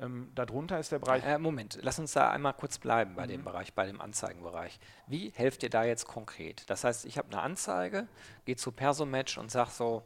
Ähm, 0.00 0.32
darunter 0.34 0.78
ist 0.78 0.92
der 0.92 0.98
Bereich. 0.98 1.24
Äh, 1.24 1.38
Moment, 1.38 1.78
lass 1.82 1.98
uns 1.98 2.12
da 2.12 2.30
einmal 2.30 2.54
kurz 2.54 2.78
bleiben 2.78 3.14
bei 3.16 3.24
mhm. 3.24 3.30
dem 3.30 3.44
Bereich, 3.44 3.74
bei 3.74 3.86
dem 3.86 4.00
Anzeigenbereich. 4.00 4.80
Wie 5.06 5.30
helft 5.34 5.62
ihr 5.62 5.70
da 5.70 5.84
jetzt 5.84 6.06
konkret? 6.06 6.68
Das 6.70 6.84
heißt, 6.84 7.04
ich 7.04 7.18
habe 7.18 7.28
eine 7.30 7.42
Anzeige, 7.42 8.08
gehe 8.46 8.56
zu 8.56 8.72
Persomatch 8.72 9.36
und 9.36 9.50
sage 9.50 9.70
so, 9.70 10.02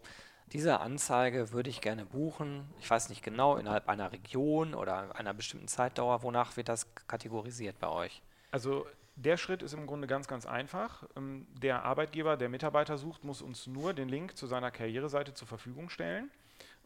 diese 0.54 0.78
Anzeige 0.80 1.50
würde 1.52 1.68
ich 1.68 1.80
gerne 1.80 2.06
buchen. 2.06 2.64
Ich 2.78 2.88
weiß 2.88 3.08
nicht 3.08 3.25
genau, 3.25 3.56
innerhalb 3.56 3.88
einer 3.88 4.12
Region 4.12 4.75
oder 4.75 5.16
einer 5.16 5.34
bestimmten 5.34 5.66
Zeitdauer. 5.66 6.23
Wonach 6.23 6.56
wird 6.56 6.68
das 6.68 6.94
kategorisiert 7.08 7.80
bei 7.80 7.88
euch? 7.88 8.23
Also 8.52 8.87
der 9.16 9.37
Schritt 9.37 9.62
ist 9.62 9.75
im 9.75 9.88
Grunde 9.88 10.06
ganz, 10.06 10.28
ganz 10.28 10.46
einfach. 10.46 11.02
Ähm, 11.16 11.49
der 11.61 11.84
Arbeitgeber, 11.84 12.37
der 12.37 12.49
Mitarbeiter 12.49 12.99
sucht, 12.99 13.25
muss 13.25 13.42
uns 13.42 13.66
nur 13.66 13.94
den 13.94 14.08
Link 14.08 14.37
zu 14.37 14.46
seiner 14.46 14.70
Karriereseite 14.70 15.34
zur 15.34 15.49
Verfügung 15.49 15.90
stellen, 15.90 16.30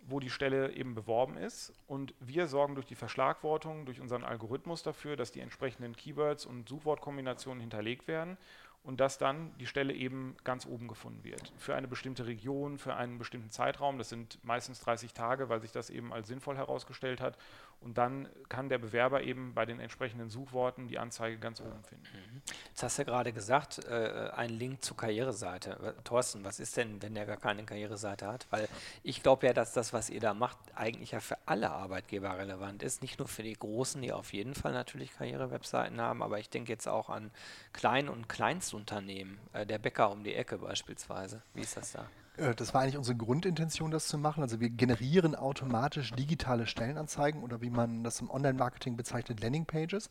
wo 0.06 0.18
die 0.18 0.30
Stelle 0.30 0.72
eben 0.72 0.94
beworben 0.94 1.36
ist. 1.36 1.74
Und 1.86 2.14
wir 2.20 2.46
sorgen 2.46 2.74
durch 2.74 2.86
die 2.86 2.94
Verschlagwortung, 2.94 3.84
durch 3.84 4.00
unseren 4.00 4.24
Algorithmus 4.24 4.82
dafür, 4.82 5.14
dass 5.14 5.30
die 5.30 5.40
entsprechenden 5.40 5.94
Keywords 5.94 6.46
und 6.46 6.70
Suchwortkombinationen 6.70 7.60
hinterlegt 7.60 8.08
werden 8.08 8.38
und 8.84 9.00
dass 9.00 9.18
dann 9.18 9.56
die 9.58 9.66
Stelle 9.66 9.92
eben 9.92 10.36
ganz 10.44 10.64
oben 10.64 10.88
gefunden 10.88 11.22
wird. 11.24 11.52
Für 11.58 11.74
eine 11.74 11.88
bestimmte 11.88 12.26
Region, 12.26 12.78
für 12.78 12.94
einen 12.94 13.18
bestimmten 13.18 13.50
Zeitraum, 13.50 13.98
das 13.98 14.08
sind 14.08 14.42
meistens 14.44 14.80
30 14.80 15.12
Tage, 15.12 15.48
weil 15.48 15.60
sich 15.60 15.72
das 15.72 15.90
eben 15.90 16.12
als 16.12 16.28
sinnvoll 16.28 16.56
herausgestellt 16.56 17.20
hat. 17.20 17.36
Und 17.80 17.96
dann 17.96 18.28
kann 18.48 18.68
der 18.68 18.78
Bewerber 18.78 19.22
eben 19.22 19.54
bei 19.54 19.64
den 19.64 19.78
entsprechenden 19.78 20.30
Suchworten 20.30 20.88
die 20.88 20.98
Anzeige 20.98 21.38
ganz 21.38 21.60
oben 21.60 21.84
finden. 21.84 22.06
Mhm. 22.12 22.42
Jetzt 22.70 22.82
hast 22.82 22.98
du 22.98 23.04
gerade 23.04 23.32
gesagt, 23.32 23.84
äh, 23.84 24.30
ein 24.34 24.50
Link 24.50 24.82
zur 24.82 24.96
Karriereseite. 24.96 25.94
Thorsten, 26.02 26.42
was 26.42 26.58
ist 26.58 26.76
denn, 26.76 27.00
wenn 27.02 27.14
der 27.14 27.24
gar 27.24 27.36
keine 27.36 27.64
Karriereseite 27.64 28.26
hat? 28.26 28.48
Weil 28.50 28.68
ich 29.04 29.22
glaube 29.22 29.46
ja, 29.46 29.52
dass 29.52 29.72
das, 29.74 29.92
was 29.92 30.10
ihr 30.10 30.18
da 30.18 30.34
macht, 30.34 30.58
eigentlich 30.74 31.12
ja 31.12 31.20
für 31.20 31.38
alle 31.46 31.70
Arbeitgeber 31.70 32.36
relevant 32.36 32.82
ist. 32.82 33.00
Nicht 33.00 33.20
nur 33.20 33.28
für 33.28 33.44
die 33.44 33.54
Großen, 33.54 34.02
die 34.02 34.12
auf 34.12 34.32
jeden 34.32 34.54
Fall 34.54 34.72
natürlich 34.72 35.12
Karrierewebseiten 35.12 36.00
haben, 36.00 36.22
aber 36.22 36.40
ich 36.40 36.50
denke 36.50 36.72
jetzt 36.72 36.88
auch 36.88 37.08
an 37.08 37.30
Klein- 37.72 38.08
und 38.08 38.28
Kleinstunternehmen. 38.68 39.38
Äh, 39.52 39.66
der 39.66 39.78
Bäcker 39.78 40.10
um 40.10 40.24
die 40.24 40.34
Ecke 40.34 40.58
beispielsweise. 40.58 41.42
Wie 41.54 41.62
ist 41.62 41.76
das 41.76 41.92
da? 41.92 42.06
Äh, 42.36 42.54
das 42.54 42.74
war 42.74 42.82
eigentlich 42.82 42.98
unsere 42.98 43.16
Grundintention, 43.16 43.90
das 43.90 44.08
zu 44.08 44.18
machen. 44.18 44.42
Also 44.42 44.60
wir 44.60 44.70
generieren 44.70 45.34
automatisch 45.34 46.12
digitale 46.12 46.66
Stellenanzeigen 46.66 47.42
oder 47.42 47.60
wie 47.60 47.70
man 47.70 48.04
das 48.04 48.20
im 48.20 48.30
Online-Marketing 48.30 48.96
bezeichnet, 48.96 49.40
Landingpages. 49.40 50.08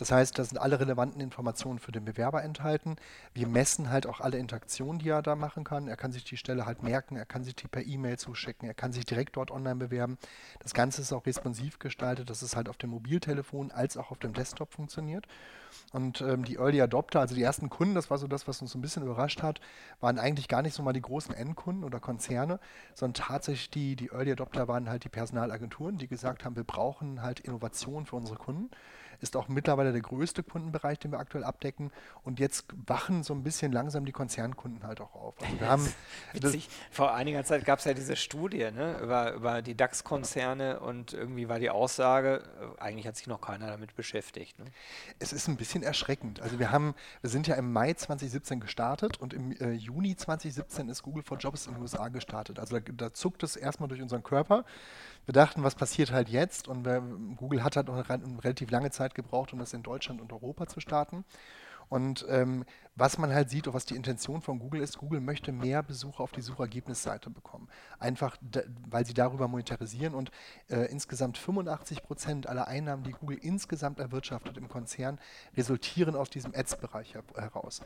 Das 0.00 0.10
heißt, 0.10 0.38
da 0.38 0.44
sind 0.44 0.56
alle 0.56 0.80
relevanten 0.80 1.20
Informationen 1.20 1.78
für 1.78 1.92
den 1.92 2.06
Bewerber 2.06 2.42
enthalten. 2.42 2.96
Wir 3.34 3.46
messen 3.46 3.90
halt 3.90 4.06
auch 4.06 4.22
alle 4.22 4.38
Interaktionen, 4.38 4.98
die 4.98 5.10
er 5.10 5.20
da 5.20 5.36
machen 5.36 5.62
kann. 5.62 5.88
Er 5.88 5.96
kann 5.98 6.10
sich 6.10 6.24
die 6.24 6.38
Stelle 6.38 6.64
halt 6.64 6.82
merken, 6.82 7.16
er 7.16 7.26
kann 7.26 7.44
sich 7.44 7.54
die 7.54 7.68
per 7.68 7.84
E-Mail 7.84 8.18
zuschicken, 8.18 8.66
er 8.66 8.72
kann 8.72 8.94
sich 8.94 9.04
direkt 9.04 9.36
dort 9.36 9.50
online 9.50 9.76
bewerben. 9.76 10.16
Das 10.60 10.72
Ganze 10.72 11.02
ist 11.02 11.12
auch 11.12 11.26
responsiv 11.26 11.78
gestaltet, 11.78 12.30
dass 12.30 12.40
es 12.40 12.56
halt 12.56 12.70
auf 12.70 12.78
dem 12.78 12.88
Mobiltelefon 12.88 13.72
als 13.72 13.98
auch 13.98 14.10
auf 14.10 14.18
dem 14.18 14.32
Desktop 14.32 14.72
funktioniert. 14.72 15.26
Und 15.92 16.22
ähm, 16.22 16.46
die 16.46 16.56
Early 16.56 16.80
Adopter, 16.80 17.20
also 17.20 17.34
die 17.34 17.42
ersten 17.42 17.68
Kunden, 17.68 17.94
das 17.94 18.08
war 18.08 18.16
so 18.16 18.26
das, 18.26 18.48
was 18.48 18.62
uns 18.62 18.74
ein 18.74 18.80
bisschen 18.80 19.02
überrascht 19.02 19.42
hat, 19.42 19.60
waren 20.00 20.18
eigentlich 20.18 20.48
gar 20.48 20.62
nicht 20.62 20.74
so 20.74 20.82
mal 20.82 20.94
die 20.94 21.02
großen 21.02 21.34
Endkunden 21.34 21.84
oder 21.84 22.00
Konzerne, 22.00 22.58
sondern 22.94 23.22
tatsächlich 23.22 23.68
die, 23.68 23.96
die 23.96 24.12
Early 24.12 24.32
Adopter 24.32 24.66
waren 24.66 24.88
halt 24.88 25.04
die 25.04 25.10
Personalagenturen, 25.10 25.98
die 25.98 26.08
gesagt 26.08 26.46
haben, 26.46 26.56
wir 26.56 26.64
brauchen 26.64 27.20
halt 27.20 27.40
Innovation 27.40 28.06
für 28.06 28.16
unsere 28.16 28.38
Kunden 28.38 28.70
ist 29.20 29.36
auch 29.36 29.48
mittlerweile 29.48 29.92
der 29.92 30.00
größte 30.00 30.42
Kundenbereich, 30.42 30.98
den 30.98 31.12
wir 31.12 31.18
aktuell 31.18 31.44
abdecken. 31.44 31.90
Und 32.22 32.40
jetzt 32.40 32.66
wachen 32.86 33.22
so 33.22 33.34
ein 33.34 33.42
bisschen 33.42 33.72
langsam 33.72 34.04
die 34.04 34.12
Konzernkunden 34.12 34.84
halt 34.84 35.00
auch 35.00 35.14
auf. 35.14 35.34
Also 35.40 35.60
wir 35.60 35.68
haben 35.68 35.94
Witzig. 36.32 36.68
Vor 36.90 37.14
einiger 37.14 37.44
Zeit 37.44 37.64
gab 37.64 37.78
es 37.78 37.84
ja 37.84 37.94
diese 37.94 38.16
Studie 38.16 38.70
ne, 38.70 38.98
über, 39.02 39.32
über 39.32 39.62
die 39.62 39.76
DAX-Konzerne 39.76 40.80
und 40.80 41.12
irgendwie 41.12 41.48
war 41.48 41.58
die 41.58 41.70
Aussage, 41.70 42.42
äh, 42.78 42.80
eigentlich 42.80 43.06
hat 43.06 43.16
sich 43.16 43.26
noch 43.26 43.40
keiner 43.40 43.66
damit 43.68 43.94
beschäftigt. 43.94 44.58
Ne? 44.58 44.66
Es 45.18 45.32
ist 45.32 45.48
ein 45.48 45.56
bisschen 45.56 45.82
erschreckend. 45.82 46.40
Also 46.40 46.58
wir 46.58 46.70
haben, 46.70 46.94
wir 47.20 47.30
sind 47.30 47.46
ja 47.46 47.54
im 47.56 47.72
Mai 47.72 47.94
2017 47.94 48.60
gestartet 48.60 49.18
und 49.18 49.34
im 49.34 49.52
äh, 49.52 49.72
Juni 49.72 50.16
2017 50.16 50.88
ist 50.88 51.02
Google 51.02 51.22
for 51.22 51.38
Jobs 51.38 51.66
in 51.66 51.74
den 51.74 51.82
USA 51.82 52.08
gestartet. 52.08 52.58
Also 52.58 52.78
da, 52.78 52.92
da 52.92 53.12
zuckt 53.12 53.42
es 53.42 53.56
erstmal 53.56 53.88
durch 53.88 54.02
unseren 54.02 54.22
Körper. 54.22 54.64
Wir 55.26 55.32
dachten, 55.32 55.62
was 55.62 55.74
passiert 55.74 56.12
halt 56.12 56.28
jetzt? 56.28 56.68
Und 56.68 56.84
wir, 56.84 57.00
Google 57.36 57.62
hat 57.62 57.76
halt 57.76 57.88
noch 57.88 58.08
relativ 58.08 58.70
lange 58.70 58.90
Zeit 58.90 59.14
gebraucht, 59.14 59.52
um 59.52 59.58
das 59.58 59.72
in 59.74 59.82
Deutschland 59.82 60.20
und 60.20 60.32
Europa 60.32 60.66
zu 60.66 60.80
starten. 60.80 61.24
Und 61.88 62.24
ähm, 62.28 62.64
was 63.00 63.16
man 63.16 63.32
halt 63.32 63.48
sieht, 63.48 63.72
was 63.72 63.86
die 63.86 63.96
Intention 63.96 64.42
von 64.42 64.58
Google 64.58 64.82
ist, 64.82 64.98
Google 64.98 65.20
möchte 65.20 65.52
mehr 65.52 65.82
Besucher 65.82 66.22
auf 66.22 66.32
die 66.32 66.42
Suchergebnisseite 66.42 67.30
bekommen. 67.30 67.66
Einfach, 67.98 68.36
weil 68.90 69.06
sie 69.06 69.14
darüber 69.14 69.48
monetarisieren 69.48 70.14
und 70.14 70.30
äh, 70.68 70.84
insgesamt 70.90 71.38
85 71.38 72.02
Prozent 72.02 72.46
aller 72.46 72.68
Einnahmen, 72.68 73.02
die 73.02 73.12
Google 73.12 73.38
insgesamt 73.40 74.00
erwirtschaftet 74.00 74.58
im 74.58 74.68
Konzern, 74.68 75.18
resultieren 75.56 76.14
aus 76.14 76.28
diesem 76.28 76.54
Ads-Bereich 76.54 77.14
her 77.14 77.22
heraus. 77.36 77.80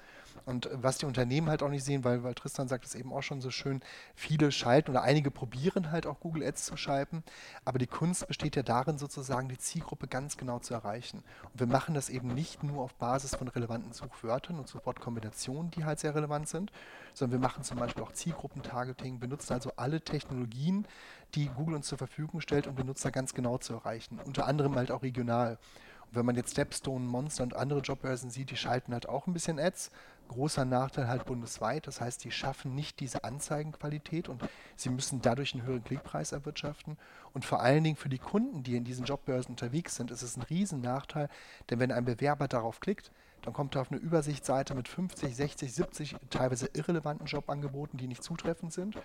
Und 0.47 0.67
äh, 0.67 0.83
was 0.83 0.99
die 0.99 1.07
Unternehmen 1.07 1.49
halt 1.49 1.63
auch 1.63 1.69
nicht 1.69 1.85
sehen, 1.85 2.03
weil, 2.03 2.25
weil 2.25 2.35
Tristan 2.35 2.67
sagt 2.67 2.85
es 2.85 2.97
eben 2.97 3.13
auch 3.13 3.23
schon 3.23 3.41
so 3.41 3.53
schön, 3.53 3.83
viele 4.17 4.51
schalten 4.51 4.91
oder 4.91 5.03
einige 5.03 5.31
probieren 5.31 5.93
halt 5.93 6.07
auch 6.09 6.19
Google 6.19 6.43
Ads 6.43 6.65
zu 6.65 6.77
schalten, 6.77 7.23
aber 7.65 7.79
die 7.79 7.87
Kunst 7.87 8.27
besteht 8.27 8.57
ja 8.57 8.65
darin, 8.65 8.99
sozusagen 8.99 9.49
die 9.49 9.59
Zielgruppe 9.59 10.09
ganz 10.09 10.37
genau 10.37 10.59
zu 10.59 10.75
erreichen. 10.75 11.23
Und 11.53 11.61
wir 11.61 11.69
machen 11.69 11.95
das 11.95 12.09
eben 12.09 12.35
nicht 12.35 12.65
nur 12.65 12.83
auf 12.83 12.95
Basis 12.95 13.37
von 13.37 13.47
relevanten 13.47 13.93
Suchwörtern 13.93 14.59
und 14.59 14.67
Suchwortkombinationen, 15.05 15.71
die 15.71 15.85
halt 15.85 15.99
sehr 15.99 16.15
relevant 16.15 16.49
sind, 16.49 16.73
sondern 17.13 17.41
wir 17.41 17.49
machen 17.49 17.63
zum 17.63 17.79
Beispiel 17.79 18.03
auch 18.03 18.13
Zielgruppentargeting, 18.13 19.21
benutzen 19.21 19.53
also 19.53 19.73
alle 19.77 20.01
Technologien, 20.01 20.87
die 21.35 21.49
Google 21.49 21.77
uns 21.77 21.89
zur 21.89 21.99
Verfügung 21.99 22.41
stellt, 22.41 22.67
um 22.67 22.75
Benutzer 22.75 23.11
ganz 23.11 23.35
genau 23.35 23.59
zu 23.59 23.75
erreichen. 23.75 24.19
Unter 24.25 24.47
anderem 24.47 24.75
halt 24.77 24.91
auch 24.91 25.03
regional. 25.03 25.59
Und 26.07 26.17
wenn 26.17 26.27
man 26.27 26.37
jetzt 26.37 26.53
Stepstone, 26.53 27.05
Monster 27.05 27.43
und 27.43 27.57
andere 27.57 27.81
Jobbörsen 27.81 28.31
sieht, 28.31 28.51
die 28.51 28.57
schalten 28.57 28.93
halt 28.93 29.09
auch 29.09 29.27
ein 29.27 29.33
bisschen 29.33 29.59
Ads, 29.59 29.91
großer 30.29 30.65
Nachteil 30.65 31.09
halt 31.09 31.27
bundesweit. 31.27 31.87
Das 31.87 32.01
heißt, 32.01 32.25
die 32.25 32.31
schaffen 32.31 32.75
nicht 32.75 33.01
diese 33.01 33.25
Anzeigenqualität 33.25 34.29
und 34.29 34.43
sie 34.77 34.89
müssen 34.89 35.21
dadurch 35.21 35.55
einen 35.55 35.65
höheren 35.65 35.85
Klickpreis 35.85 36.33
erwirtschaften. 36.33 36.97
Und 37.33 37.45
vor 37.45 37.61
allen 37.61 37.85
Dingen 37.85 37.97
für 37.97 38.09
die 38.09 38.19
Kunden, 38.19 38.63
die 38.63 38.77
in 38.77 38.85
diesen 38.85 39.05
Jobbörsen 39.05 39.53
unterwegs 39.53 39.97
sind, 39.97 40.11
ist 40.11 40.23
es 40.23 40.37
ein 40.37 40.43
Riesennachteil, 40.43 41.29
denn 41.69 41.79
wenn 41.79 41.93
ein 41.93 42.05
Bewerber 42.05 42.49
darauf 42.49 42.81
klickt, 42.81 43.11
dann 43.45 43.53
kommt 43.53 43.75
er 43.75 43.83
auf 43.83 43.93
eine 43.93 44.01
Übersichtsseite 44.01 44.75
mit 44.75 44.89
50, 44.89 45.37
60, 45.37 45.75
70 45.75 46.17
teilweise 46.31 46.71
irrelevanten 46.73 47.27
Jobangeboten, 47.27 47.99
die 47.99 48.07
nicht 48.07 48.23
zutreffend 48.23 48.73
sind. 48.73 48.97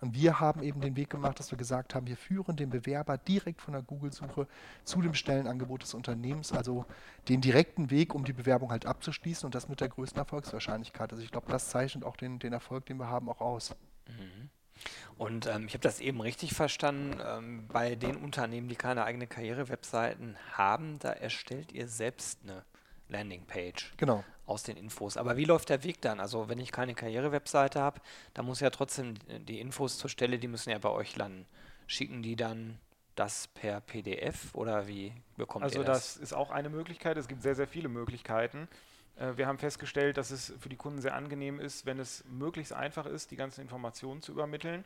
Und 0.00 0.14
wir 0.14 0.40
haben 0.40 0.62
eben 0.62 0.80
den 0.80 0.96
Weg 0.96 1.10
gemacht, 1.10 1.38
dass 1.38 1.50
wir 1.50 1.58
gesagt 1.58 1.94
haben, 1.94 2.06
wir 2.06 2.16
führen 2.16 2.56
den 2.56 2.70
Bewerber 2.70 3.18
direkt 3.18 3.60
von 3.60 3.74
der 3.74 3.82
Google-Suche 3.82 4.48
zu 4.84 5.02
dem 5.02 5.12
Stellenangebot 5.12 5.82
des 5.82 5.92
Unternehmens, 5.92 6.52
also 6.52 6.86
den 7.28 7.42
direkten 7.42 7.90
Weg, 7.90 8.14
um 8.14 8.24
die 8.24 8.32
Bewerbung 8.32 8.70
halt 8.70 8.86
abzuschließen 8.86 9.44
und 9.44 9.54
das 9.54 9.68
mit 9.68 9.82
der 9.82 9.90
größten 9.90 10.18
Erfolgswahrscheinlichkeit. 10.18 11.12
Also 11.12 11.22
ich 11.22 11.30
glaube, 11.30 11.52
das 11.52 11.68
zeichnet 11.68 12.04
auch 12.04 12.16
den, 12.16 12.38
den 12.38 12.54
Erfolg, 12.54 12.86
den 12.86 12.96
wir 12.96 13.08
haben, 13.08 13.28
auch 13.28 13.42
aus. 13.42 13.76
Mhm. 14.08 14.48
Und 15.18 15.46
ähm, 15.46 15.66
ich 15.66 15.74
habe 15.74 15.82
das 15.82 16.00
eben 16.00 16.22
richtig 16.22 16.54
verstanden, 16.54 17.20
ähm, 17.24 17.68
bei 17.68 17.94
den 17.94 18.16
Unternehmen, 18.16 18.68
die 18.68 18.74
keine 18.74 19.04
eigene 19.04 19.26
Karriere-Webseiten 19.26 20.36
haben, 20.52 20.98
da 20.98 21.10
erstellt 21.10 21.72
ihr 21.72 21.88
selbst 21.88 22.40
eine 22.42 22.64
Landingpage 23.12 23.92
genau. 23.96 24.24
aus 24.46 24.62
den 24.64 24.76
Infos. 24.76 25.16
Aber 25.16 25.36
wie 25.36 25.44
läuft 25.44 25.68
der 25.68 25.84
Weg 25.84 26.00
dann? 26.00 26.20
Also 26.20 26.48
wenn 26.48 26.58
ich 26.58 26.72
keine 26.72 26.94
Karriere-Webseite 26.94 27.80
habe, 27.80 28.00
dann 28.34 28.46
muss 28.46 28.60
ja 28.60 28.70
trotzdem 28.70 29.14
die 29.46 29.60
Infos 29.60 29.98
zur 29.98 30.10
Stelle, 30.10 30.38
die 30.38 30.48
müssen 30.48 30.70
ja 30.70 30.78
bei 30.78 30.90
euch 30.90 31.16
landen. 31.16 31.46
Schicken 31.86 32.22
die 32.22 32.36
dann 32.36 32.78
das 33.14 33.48
per 33.48 33.80
PDF 33.80 34.54
oder 34.54 34.86
wie 34.88 35.12
bekommt 35.36 35.64
also 35.64 35.80
ihr 35.80 35.84
das? 35.84 35.96
Also 35.96 36.20
das 36.20 36.30
ist 36.30 36.32
auch 36.32 36.50
eine 36.50 36.70
Möglichkeit. 36.70 37.16
Es 37.16 37.28
gibt 37.28 37.42
sehr, 37.42 37.54
sehr 37.54 37.68
viele 37.68 37.88
Möglichkeiten. 37.88 38.68
Äh, 39.16 39.36
wir 39.36 39.46
haben 39.46 39.58
festgestellt, 39.58 40.16
dass 40.16 40.30
es 40.30 40.52
für 40.58 40.68
die 40.68 40.76
Kunden 40.76 41.00
sehr 41.00 41.14
angenehm 41.14 41.60
ist, 41.60 41.86
wenn 41.86 41.98
es 41.98 42.24
möglichst 42.30 42.72
einfach 42.72 43.06
ist, 43.06 43.30
die 43.30 43.36
ganzen 43.36 43.60
Informationen 43.60 44.22
zu 44.22 44.32
übermitteln. 44.32 44.84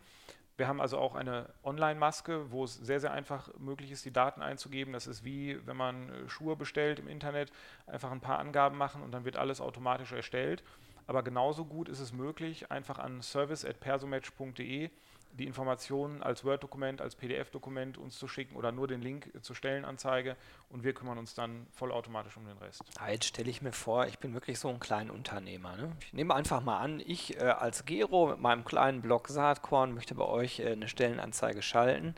Wir 0.56 0.68
haben 0.68 0.80
also 0.80 0.98
auch 0.98 1.14
eine 1.14 1.50
Online-Maske, 1.64 2.50
wo 2.50 2.64
es 2.64 2.74
sehr, 2.74 2.98
sehr 2.98 3.12
einfach 3.12 3.50
möglich 3.58 3.90
ist, 3.90 4.04
die 4.06 4.12
Daten 4.12 4.40
einzugeben. 4.40 4.94
Das 4.94 5.06
ist 5.06 5.22
wie, 5.22 5.58
wenn 5.66 5.76
man 5.76 6.08
äh, 6.08 6.28
Schuhe 6.28 6.56
bestellt 6.56 6.98
im 6.98 7.08
Internet, 7.08 7.52
einfach 7.86 8.10
ein 8.10 8.20
paar 8.20 8.38
Angaben 8.38 8.78
machen 8.78 9.02
und 9.02 9.12
dann 9.12 9.24
wird 9.24 9.36
alles 9.36 9.60
automatisch 9.60 10.12
erstellt. 10.12 10.62
Aber 11.06 11.22
genauso 11.22 11.64
gut 11.64 11.88
ist 11.88 12.00
es 12.00 12.12
möglich, 12.12 12.70
einfach 12.70 12.98
an 12.98 13.22
service.persomatch.de 13.22 14.90
die 15.36 15.46
Informationen 15.46 16.22
als 16.22 16.44
Word-Dokument, 16.44 17.00
als 17.00 17.14
PDF-Dokument 17.14 17.98
uns 17.98 18.18
zu 18.18 18.28
schicken 18.28 18.56
oder 18.56 18.72
nur 18.72 18.88
den 18.88 19.02
Link 19.02 19.30
zur 19.42 19.54
Stellenanzeige 19.54 20.36
und 20.70 20.84
wir 20.84 20.94
kümmern 20.94 21.18
uns 21.18 21.34
dann 21.34 21.66
vollautomatisch 21.72 22.36
um 22.36 22.46
den 22.46 22.56
Rest. 22.58 22.82
Ah, 22.98 23.10
jetzt 23.10 23.26
stelle 23.26 23.50
ich 23.50 23.62
mir 23.62 23.72
vor, 23.72 24.06
ich 24.06 24.18
bin 24.18 24.34
wirklich 24.34 24.58
so 24.58 24.68
ein 24.68 24.80
kleiner 24.80 25.12
Unternehmer. 25.12 25.76
Ne? 25.76 25.92
Ich 26.00 26.12
nehme 26.12 26.34
einfach 26.34 26.62
mal 26.62 26.78
an, 26.78 27.02
ich 27.04 27.36
äh, 27.36 27.44
als 27.44 27.84
Gero 27.84 28.28
mit 28.28 28.40
meinem 28.40 28.64
kleinen 28.64 29.02
Blog 29.02 29.28
Saatkorn 29.28 29.94
möchte 29.94 30.14
bei 30.14 30.24
euch 30.24 30.60
äh, 30.60 30.72
eine 30.72 30.88
Stellenanzeige 30.88 31.62
schalten. 31.62 32.14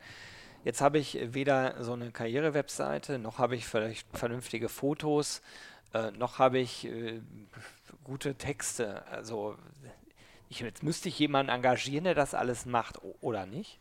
Jetzt 0.65 0.81
habe 0.81 0.99
ich 0.99 1.19
weder 1.35 1.83
so 1.83 1.93
eine 1.93 2.11
Karriere-Webseite, 2.11 3.19
noch 3.19 3.39
habe 3.39 3.57
ich 3.57 3.67
vielleicht 3.67 4.07
vernünftige 4.17 4.69
Fotos, 4.69 5.41
äh, 5.95 6.11
noch 6.11 6.39
habe 6.39 6.59
ich 6.59 6.85
äh, 6.87 7.21
gute 8.05 8.35
Texte. 8.35 9.07
Also 9.07 9.57
ich, 10.49 10.61
jetzt 10.61 10.83
müsste 10.83 11.09
ich 11.09 11.19
jemanden 11.19 11.51
engagieren, 11.51 12.05
der 12.05 12.15
das 12.15 12.35
alles 12.35 12.67
macht, 12.67 12.99
oder 13.21 13.47
nicht? 13.47 13.79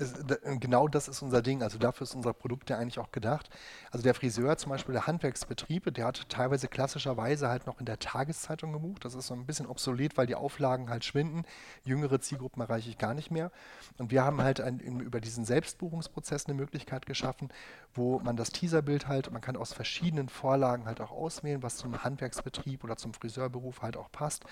Es, 0.00 0.14
genau 0.60 0.86
das 0.86 1.08
ist 1.08 1.22
unser 1.22 1.42
Ding. 1.42 1.60
Also 1.60 1.76
dafür 1.76 2.04
ist 2.04 2.14
unser 2.14 2.32
Produkt 2.32 2.70
ja 2.70 2.78
eigentlich 2.78 3.00
auch 3.00 3.10
gedacht. 3.10 3.50
Also 3.90 4.04
der 4.04 4.14
Friseur 4.14 4.56
zum 4.56 4.70
Beispiel, 4.70 4.92
der 4.92 5.08
Handwerksbetrieb, 5.08 5.92
der 5.92 6.06
hat 6.06 6.28
teilweise 6.28 6.68
klassischerweise 6.68 7.48
halt 7.48 7.66
noch 7.66 7.80
in 7.80 7.86
der 7.86 7.98
Tageszeitung 7.98 8.72
gebucht. 8.72 9.04
Das 9.04 9.14
ist 9.14 9.26
so 9.26 9.34
ein 9.34 9.44
bisschen 9.44 9.66
obsolet, 9.66 10.16
weil 10.16 10.28
die 10.28 10.36
Auflagen 10.36 10.88
halt 10.88 11.04
schwinden. 11.04 11.44
Jüngere 11.82 12.20
Zielgruppen 12.20 12.62
erreiche 12.62 12.88
ich 12.90 12.98
gar 12.98 13.12
nicht 13.12 13.32
mehr. 13.32 13.50
Und 13.98 14.12
wir 14.12 14.22
haben 14.22 14.40
halt 14.40 14.60
ein, 14.60 14.78
über 14.78 15.20
diesen 15.20 15.44
Selbstbuchungsprozess 15.44 16.46
eine 16.46 16.54
Möglichkeit 16.54 17.04
geschaffen, 17.04 17.48
wo 17.92 18.20
man 18.20 18.36
das 18.36 18.50
Teaserbild 18.50 19.08
halt, 19.08 19.32
man 19.32 19.40
kann 19.40 19.56
aus 19.56 19.72
verschiedenen 19.72 20.28
Vorlagen 20.28 20.86
halt 20.86 21.00
auch 21.00 21.10
auswählen, 21.10 21.64
was 21.64 21.76
zum 21.76 22.04
Handwerksbetrieb 22.04 22.84
oder 22.84 22.96
zum 22.96 23.14
Friseurberuf 23.14 23.82
halt 23.82 23.96
auch 23.96 24.12
passt. 24.12 24.44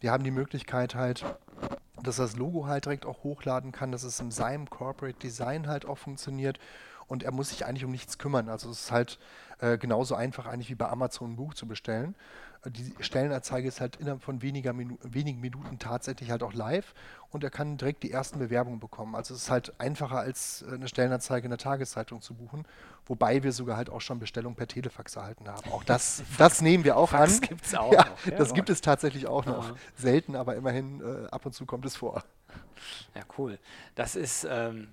Wir 0.00 0.12
haben 0.12 0.24
die 0.24 0.30
Möglichkeit 0.30 0.94
halt, 0.94 1.24
dass 2.02 2.16
das 2.16 2.36
Logo 2.36 2.66
halt 2.66 2.84
direkt 2.84 3.04
auch 3.04 3.24
hochladen 3.24 3.72
kann, 3.72 3.90
dass 3.90 4.04
es 4.04 4.20
in 4.20 4.30
seinem 4.30 4.70
Corporate 4.70 5.18
Design 5.18 5.66
halt 5.66 5.86
auch 5.86 5.98
funktioniert 5.98 6.60
und 7.08 7.22
er 7.22 7.32
muss 7.32 7.48
sich 7.50 7.66
eigentlich 7.66 7.84
um 7.84 7.90
nichts 7.90 8.18
kümmern. 8.18 8.48
Also 8.48 8.70
es 8.70 8.82
ist 8.82 8.92
halt 8.92 9.18
äh, 9.58 9.76
genauso 9.76 10.14
einfach 10.14 10.46
eigentlich 10.46 10.70
wie 10.70 10.76
bei 10.76 10.88
Amazon 10.88 11.32
ein 11.32 11.36
Buch 11.36 11.54
zu 11.54 11.66
bestellen 11.66 12.14
die 12.66 12.94
Stellenanzeige 13.00 13.68
ist 13.68 13.80
halt 13.80 13.96
innerhalb 13.96 14.22
von 14.22 14.42
weniger 14.42 14.72
Minu 14.72 14.98
wenigen 15.02 15.40
Minuten 15.40 15.78
tatsächlich 15.78 16.30
halt 16.30 16.42
auch 16.42 16.52
live 16.52 16.94
und 17.30 17.44
er 17.44 17.50
kann 17.50 17.76
direkt 17.76 18.02
die 18.02 18.10
ersten 18.10 18.38
Bewerbungen 18.38 18.80
bekommen. 18.80 19.14
Also 19.14 19.34
es 19.34 19.42
ist 19.42 19.50
halt 19.50 19.78
einfacher 19.80 20.18
als 20.18 20.62
äh, 20.62 20.74
eine 20.74 20.88
Stellenanzeige 20.88 21.44
in 21.44 21.50
der 21.50 21.58
Tageszeitung 21.58 22.20
zu 22.20 22.34
buchen, 22.34 22.66
wobei 23.06 23.42
wir 23.42 23.52
sogar 23.52 23.76
halt 23.76 23.90
auch 23.90 24.00
schon 24.00 24.18
Bestellungen 24.18 24.56
per 24.56 24.66
Telefax 24.66 25.16
erhalten 25.16 25.48
haben. 25.48 25.70
Auch 25.70 25.84
das, 25.84 26.22
das 26.38 26.60
nehmen 26.60 26.84
wir 26.84 26.96
auch 26.96 27.10
Fax 27.10 27.34
an. 27.34 27.40
Gibt's 27.42 27.74
auch 27.74 27.92
ja, 27.92 28.04
noch. 28.04 28.36
das 28.36 28.54
gibt 28.54 28.70
es 28.70 28.80
tatsächlich 28.80 29.26
auch 29.26 29.46
noch. 29.46 29.74
Selten, 29.96 30.34
aber 30.34 30.56
immerhin 30.56 31.00
äh, 31.00 31.28
ab 31.30 31.46
und 31.46 31.52
zu 31.52 31.66
kommt 31.66 31.84
es 31.86 31.96
vor. 31.96 32.24
Ja, 33.14 33.22
cool. 33.36 33.58
Das 33.94 34.16
ist 34.16 34.46
ähm, 34.48 34.88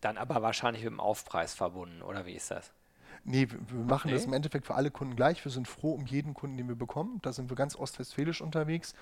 dann 0.00 0.18
aber 0.18 0.42
wahrscheinlich 0.42 0.84
mit 0.84 0.92
dem 0.92 1.00
Aufpreis 1.00 1.54
verbunden, 1.54 2.02
oder 2.02 2.26
wie 2.26 2.34
ist 2.34 2.50
das? 2.50 2.72
Nee, 3.24 3.48
wir 3.50 3.84
machen 3.84 4.08
nee. 4.08 4.14
das 4.14 4.26
im 4.26 4.34
Endeffekt 4.34 4.66
für 4.66 4.74
alle 4.74 4.90
Kunden 4.90 5.16
gleich. 5.16 5.42
Wir 5.44 5.50
sind 5.50 5.66
froh 5.66 5.92
um 5.92 6.06
jeden 6.06 6.34
Kunden, 6.34 6.56
den 6.56 6.68
wir 6.68 6.76
bekommen. 6.76 7.20
Da 7.22 7.32
sind 7.32 7.50
wir 7.50 7.56
ganz 7.56 7.74
ostwestfälisch 7.74 8.42
unterwegs. 8.42 8.94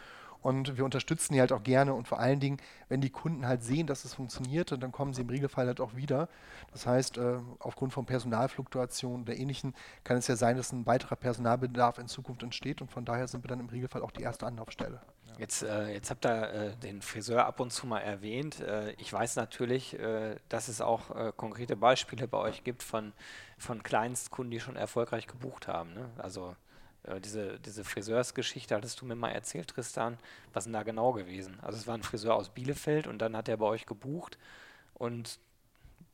Und 0.42 0.76
wir 0.76 0.84
unterstützen 0.84 1.34
die 1.34 1.40
halt 1.40 1.52
auch 1.52 1.62
gerne 1.62 1.94
und 1.94 2.08
vor 2.08 2.18
allen 2.18 2.40
Dingen, 2.40 2.58
wenn 2.88 3.00
die 3.00 3.10
Kunden 3.10 3.46
halt 3.46 3.62
sehen, 3.62 3.86
dass 3.86 4.04
es 4.04 4.14
funktioniert, 4.14 4.70
dann 4.82 4.92
kommen 4.92 5.14
sie 5.14 5.22
im 5.22 5.28
Regelfall 5.28 5.66
halt 5.66 5.80
auch 5.80 5.94
wieder. 5.94 6.28
Das 6.72 6.86
heißt, 6.86 7.18
äh, 7.18 7.38
aufgrund 7.60 7.92
von 7.92 8.06
Personalfluktuationen 8.06 9.22
oder 9.22 9.36
ähnlichen 9.36 9.74
kann 10.04 10.16
es 10.16 10.26
ja 10.26 10.36
sein, 10.36 10.56
dass 10.56 10.72
ein 10.72 10.86
weiterer 10.86 11.16
Personalbedarf 11.16 11.98
in 11.98 12.08
Zukunft 12.08 12.42
entsteht 12.42 12.80
und 12.82 12.90
von 12.90 13.04
daher 13.04 13.28
sind 13.28 13.44
wir 13.44 13.48
dann 13.48 13.60
im 13.60 13.68
Regelfall 13.68 14.02
auch 14.02 14.10
die 14.10 14.22
erste 14.22 14.46
Anlaufstelle. 14.46 15.00
Jetzt, 15.38 15.62
äh, 15.62 15.92
jetzt 15.92 16.10
habt 16.10 16.26
ihr 16.26 16.52
äh, 16.52 16.76
den 16.76 17.02
Friseur 17.02 17.46
ab 17.46 17.60
und 17.60 17.72
zu 17.72 17.86
mal 17.86 18.00
erwähnt. 18.00 18.60
Äh, 18.60 18.92
ich 18.92 19.12
weiß 19.12 19.36
natürlich, 19.36 19.98
äh, 19.98 20.36
dass 20.48 20.68
es 20.68 20.80
auch 20.80 21.02
konkrete 21.36 21.76
Beispiele 21.76 22.28
bei 22.28 22.38
euch 22.38 22.64
gibt 22.64 22.82
von, 22.82 23.12
von 23.58 23.82
Kleinstkunden, 23.82 24.50
die 24.50 24.60
schon 24.60 24.76
erfolgreich 24.76 25.26
gebucht 25.26 25.68
haben. 25.68 25.94
Ne? 25.94 26.10
Also 26.18 26.54
äh, 27.04 27.20
diese, 27.20 27.58
diese 27.60 27.84
Friseursgeschichte 27.84 28.74
hattest 28.74 29.00
du 29.00 29.06
mir 29.06 29.16
mal 29.16 29.30
erzählt, 29.30 29.68
Tristan. 29.68 30.18
Was 30.52 30.62
ist 30.62 30.66
denn 30.66 30.74
da 30.74 30.82
genau 30.82 31.12
gewesen? 31.12 31.58
Also 31.62 31.78
es 31.78 31.86
war 31.86 31.94
ein 31.94 32.02
Friseur 32.02 32.34
aus 32.34 32.50
Bielefeld 32.50 33.06
und 33.06 33.18
dann 33.18 33.36
hat 33.36 33.48
er 33.48 33.56
bei 33.56 33.66
euch 33.66 33.86
gebucht. 33.86 34.38
Und 34.94 35.38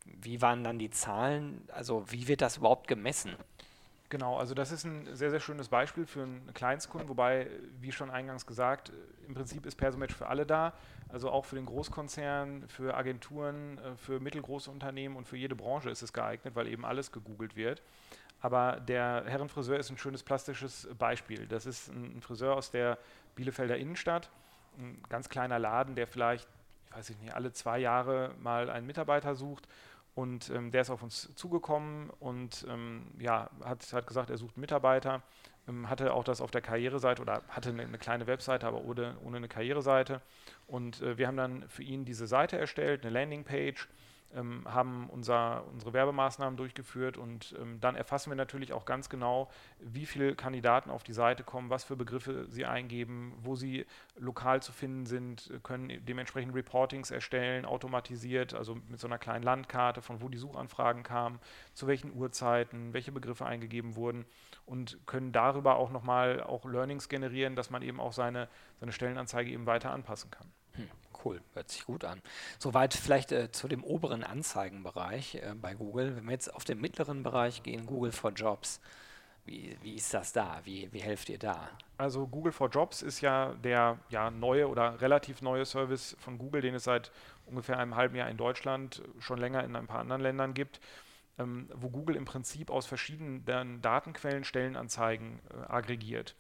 wie 0.05 0.41
waren 0.41 0.65
dann 0.65 0.79
die 0.79 0.91
Zahlen? 0.91 1.69
Also 1.73 2.05
wie 2.11 2.29
wird 2.29 2.41
das 2.41 2.57
überhaupt 2.57 2.89
gemessen? 2.89 3.37
Genau, 4.11 4.39
also 4.39 4.55
das 4.55 4.73
ist 4.73 4.85
ein 4.85 5.15
sehr, 5.15 5.29
sehr 5.29 5.41
schönes 5.41 5.69
Beispiel 5.69 6.07
für 6.07 6.23
einen 6.23 6.55
Kleinstkunden, 6.55 7.11
wobei, 7.11 7.49
wie 7.79 7.93
schon 7.93 8.09
eingangs 8.09 8.47
gesagt, 8.47 8.91
im 9.27 9.35
Prinzip 9.35 9.67
ist 9.67 9.77
Persomatch 9.77 10.15
für 10.15 10.29
alle 10.29 10.47
da, 10.47 10.73
also 11.11 11.31
auch 11.31 11.45
für 11.45 11.57
den 11.57 11.67
Großkonzern, 11.67 12.67
für 12.69 12.97
Agenturen, 12.97 13.77
äh, 13.77 13.97
für 13.97 14.19
mittelgroße 14.19 14.71
Unternehmen 14.71 15.15
und 15.17 15.29
für 15.29 15.37
jede 15.37 15.55
Branche 15.55 15.91
ist 15.91 16.01
es 16.01 16.15
geeignet, 16.15 16.57
weil 16.57 16.69
eben 16.69 16.87
alles 16.87 17.13
gegoogelt 17.13 17.55
wird. 17.55 17.83
Aber 18.41 18.81
der 18.81 19.25
Herrenfriseur 19.27 19.79
ist 19.79 19.91
ein 19.91 19.99
schönes 19.99 20.23
plastisches 20.23 20.89
Beispiel. 20.99 21.47
Das 21.47 21.67
ist 21.67 21.89
ein 21.89 22.21
Friseur 22.21 22.57
aus 22.57 22.71
der 22.71 22.99
Bielefelder 23.35 23.77
Innenstadt, 23.77 24.31
ein 24.79 25.03
ganz 25.09 25.29
kleiner 25.29 25.59
Laden, 25.59 25.95
der 25.95 26.07
vielleicht, 26.07 26.49
ich 26.87 26.97
weiß 26.97 27.11
nicht, 27.21 27.35
alle 27.35 27.53
zwei 27.53 27.79
Jahre 27.79 28.35
mal 28.41 28.71
einen 28.71 28.87
Mitarbeiter 28.87 29.35
sucht 29.35 29.67
und 30.15 30.51
ähm, 30.51 30.71
der 30.71 30.83
ist 30.83 30.91
auf 30.91 31.03
uns 31.03 31.33
zugekommen 31.37 32.11
und 32.19 32.67
ähm, 32.69 33.07
ja, 33.19 33.51
hat, 33.65 33.93
hat 33.93 34.07
gesagt, 34.07 34.31
er 34.31 34.37
sucht 34.37 34.57
einen 34.57 34.63
Mitarbeiter. 34.63 35.23
Ähm, 35.69 35.89
hatte 35.89 36.13
auch 36.13 36.25
das 36.25 36.41
auf 36.41 36.51
der 36.51 36.61
Karriereseite 36.61 37.23
oder 37.23 37.43
hatte 37.49 37.69
eine, 37.71 37.83
eine 37.83 37.99
kleine 37.99 38.27
Webseite, 38.27 38.67
aber 38.67 38.83
ohne, 38.83 39.17
ohne 39.25 39.37
eine 39.37 39.49
Karriereseite. 39.49 40.21
Und 40.67 41.03
äh, 41.03 41.19
wir 41.19 41.27
haben 41.27 41.37
dann 41.37 41.69
für 41.69 41.83
ihn 41.83 42.05
diese 42.05 42.27
Seite 42.27 42.59
erstellt, 42.59 43.03
eine 43.03 43.13
Landingpage 43.13 43.89
ähm, 44.35 44.63
haben 44.67 45.09
unser, 45.09 45.65
unsere 45.73 45.93
Werbemaßnahmen 45.93 46.57
durchgeführt 46.57 47.17
und 47.17 47.55
ähm, 47.61 47.81
dann 47.81 47.97
erfassen 47.97 48.31
wir 48.31 48.37
natürlich 48.37 48.73
auch 48.73 48.85
ganz 48.85 49.09
genau, 49.09 49.51
wie 49.81 50.07
viele 50.07 50.35
Kandidaten 50.35 50.91
auf 50.91 51.03
die 51.03 51.13
Seite 51.13 51.45
kommen, 51.45 51.71
was 51.71 51.85
für 51.85 51.97
Begriffe 51.97 52.47
sie 52.49 52.67
eingeben, 52.67 53.35
wo 53.43 53.57
sie 53.57 53.87
lokal 54.17 54.63
zu 54.63 54.73
finden 54.73 55.07
sind, 55.07 55.51
können 55.63 56.05
dementsprechend 56.05 56.55
Reportings 56.55 57.11
erstellen, 57.11 57.65
automatisiert, 57.65 58.55
also 58.55 58.77
mit 58.89 59.01
so 59.01 59.07
einer 59.07 59.19
kleinen 59.19 59.43
Landkarte, 59.43 60.03
von 60.03 60.21
wo 60.21 60.29
die 60.29 60.39
Suchanfragen 60.39 61.03
kamen, 61.03 61.39
zu 61.73 61.87
welchen 61.87 62.15
Uhrzeiten, 62.15 62.93
welche 62.93 63.13
Begriffe 63.13 63.47
eingegeben 63.47 63.97
wurden 63.97 64.27
und 64.67 64.99
können 65.07 65.33
darüber 65.33 65.77
auch 65.77 65.91
nochmal 65.91 66.43
auch 66.43 66.65
Learnings 66.67 67.09
generieren, 67.09 67.57
dass 67.57 67.71
man 67.71 67.83
eben 67.83 68.01
auch 68.01 68.13
seine, 68.13 68.49
seine 68.81 68.93
Stellenanzeige 68.93 69.51
eben 69.51 69.67
weiter 69.67 69.91
anpassen 69.91 70.31
kann. 70.31 70.53
Hm. 70.79 70.89
Cool, 71.25 71.41
hört 71.55 71.69
sich 71.69 71.85
gut 71.85 72.05
an. 72.05 72.23
Soweit 72.59 72.95
vielleicht 72.95 73.33
äh, 73.33 73.51
zu 73.51 73.67
dem 73.67 73.83
oberen 73.83 74.23
Anzeigenbereich 74.23 75.37
äh, 75.37 75.55
bei 75.61 75.75
Google. 75.75 76.17
Wenn 76.17 76.25
wir 76.25 76.33
jetzt 76.33 76.55
auf 76.55 76.65
den 76.65 76.81
mittleren 76.81 77.23
Bereich 77.23 77.63
gehen, 77.63 77.87
Google 77.87 78.13
for 78.13 78.31
Jobs, 78.31 78.81
wie, 79.45 79.77
wie 79.83 79.95
ist 79.95 80.15
das 80.15 80.33
da? 80.33 80.61
Wie, 80.65 80.93
wie 80.93 81.01
helft 81.01 81.29
ihr 81.29 81.39
da? 81.39 81.71
Also 81.97 82.27
Google 82.27 82.53
for 82.53 82.69
Jobs 82.69 83.03
ist 83.03 83.21
ja 83.21 83.55
der 83.65 83.99
ja, 84.11 84.31
neue 84.31 84.69
oder 84.69 85.01
relativ 85.01 85.43
neue 85.43 85.65
Service 85.65 86.17
von 86.21 86.39
Google, 86.39 86.61
den 86.61 86.75
es 86.75 86.85
seit 86.85 87.11
ungefähr 87.47 87.79
einem 87.79 87.97
halben 87.97 88.15
Jahr 88.15 88.29
in 88.29 88.37
Deutschland, 88.37 89.03
schon 89.19 89.39
länger 89.39 89.65
in 89.65 89.75
ein 89.75 89.87
paar 89.87 90.01
anderen 90.01 90.23
Ländern 90.23 90.55
gibt, 90.55 90.81
ähm, 91.39 91.69
wo 91.75 91.89
Google 91.89 92.17
im 92.17 92.27
Prinzip 92.27 92.71
aus 92.71 92.87
verschiedenen 92.87 93.81
Datenquellen 93.83 94.45
Stellenanzeigen 94.45 95.41
äh, 95.51 95.73
aggregiert. 95.73 96.37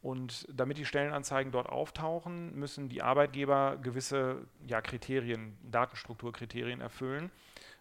Und 0.00 0.46
damit 0.52 0.78
die 0.78 0.84
Stellenanzeigen 0.84 1.50
dort 1.50 1.68
auftauchen, 1.68 2.54
müssen 2.54 2.88
die 2.88 3.02
Arbeitgeber 3.02 3.78
gewisse 3.82 4.46
ja, 4.66 4.80
Kriterien, 4.80 5.56
Datenstrukturkriterien 5.62 6.80
erfüllen. 6.80 7.30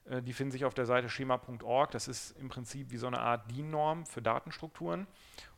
Äh, 0.09 0.21
die 0.21 0.33
finden 0.33 0.51
sich 0.51 0.65
auf 0.65 0.73
der 0.73 0.85
Seite 0.85 1.09
schema.org. 1.09 1.91
Das 1.91 2.07
ist 2.07 2.31
im 2.39 2.49
Prinzip 2.49 2.91
wie 2.91 2.97
so 2.97 3.07
eine 3.07 3.19
Art 3.19 3.51
DIN-Norm 3.51 4.05
für 4.05 4.21
Datenstrukturen. 4.21 5.07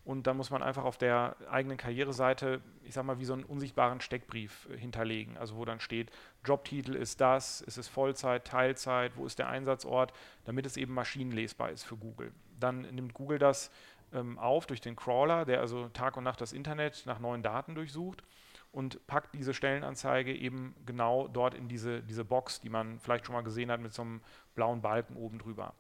Und 0.06 0.28
da 0.28 0.34
muss 0.34 0.50
man 0.50 0.64
einfach 0.64 0.86
auf 0.86 0.98
der 0.98 1.36
eigenen 1.52 1.78
Karriereseite, 1.78 2.62
ich 2.84 2.94
sag 2.94 3.06
mal, 3.06 3.20
wie 3.20 3.26
so 3.26 3.34
einen 3.34 3.44
unsichtbaren 3.44 4.02
Steckbrief 4.02 4.68
äh, 4.72 4.78
hinterlegen. 4.78 5.38
Also 5.38 5.56
wo 5.56 5.66
dann 5.66 5.80
steht, 5.80 6.12
Jobtitel 6.44 6.96
ist 6.96 7.22
das, 7.22 7.62
ist 7.62 7.78
es 7.78 7.88
Vollzeit, 7.88 8.46
Teilzeit, 8.46 9.16
wo 9.16 9.26
ist 9.26 9.40
der 9.40 9.50
Einsatzort, 9.50 10.14
damit 10.46 10.66
es 10.66 10.78
eben 10.78 10.94
maschinenlesbar 10.94 11.70
ist 11.70 11.84
für 11.84 11.96
Google. 11.96 12.32
Dann 12.60 12.82
nimmt 12.82 13.14
Google 13.14 13.40
das 13.40 13.72
ähm, 14.14 14.38
auf 14.40 14.66
durch 14.66 14.82
den 14.82 14.96
Crawler, 14.96 15.46
der 15.46 15.60
also 15.60 15.90
Tag 15.90 16.18
und 16.18 16.24
Nacht 16.24 16.42
das 16.42 16.54
Internet 16.54 17.04
nach 17.06 17.20
neuen 17.20 17.44
Daten 17.44 17.76
durchsucht 17.76 18.24
und 18.72 19.06
packt 19.08 19.34
diese 19.34 19.54
Stellenanzeige 19.54 20.34
eben 20.36 20.76
genau 20.86 21.28
dort 21.28 21.54
in 21.54 21.68
diese, 21.68 22.02
diese 22.02 22.24
Box, 22.24 22.62
die 22.62 22.70
man 22.70 23.00
vielleicht 23.00 23.26
schon 23.26 23.34
mal 23.34 23.42
gesehen 23.42 23.72
hat 23.72 23.82
mit 23.82 23.94
so 23.94 24.04
einem 24.04 24.22
blauen 24.56 24.82
Balken 24.82 25.16
oben 25.16 25.40
drüber. 25.40 25.74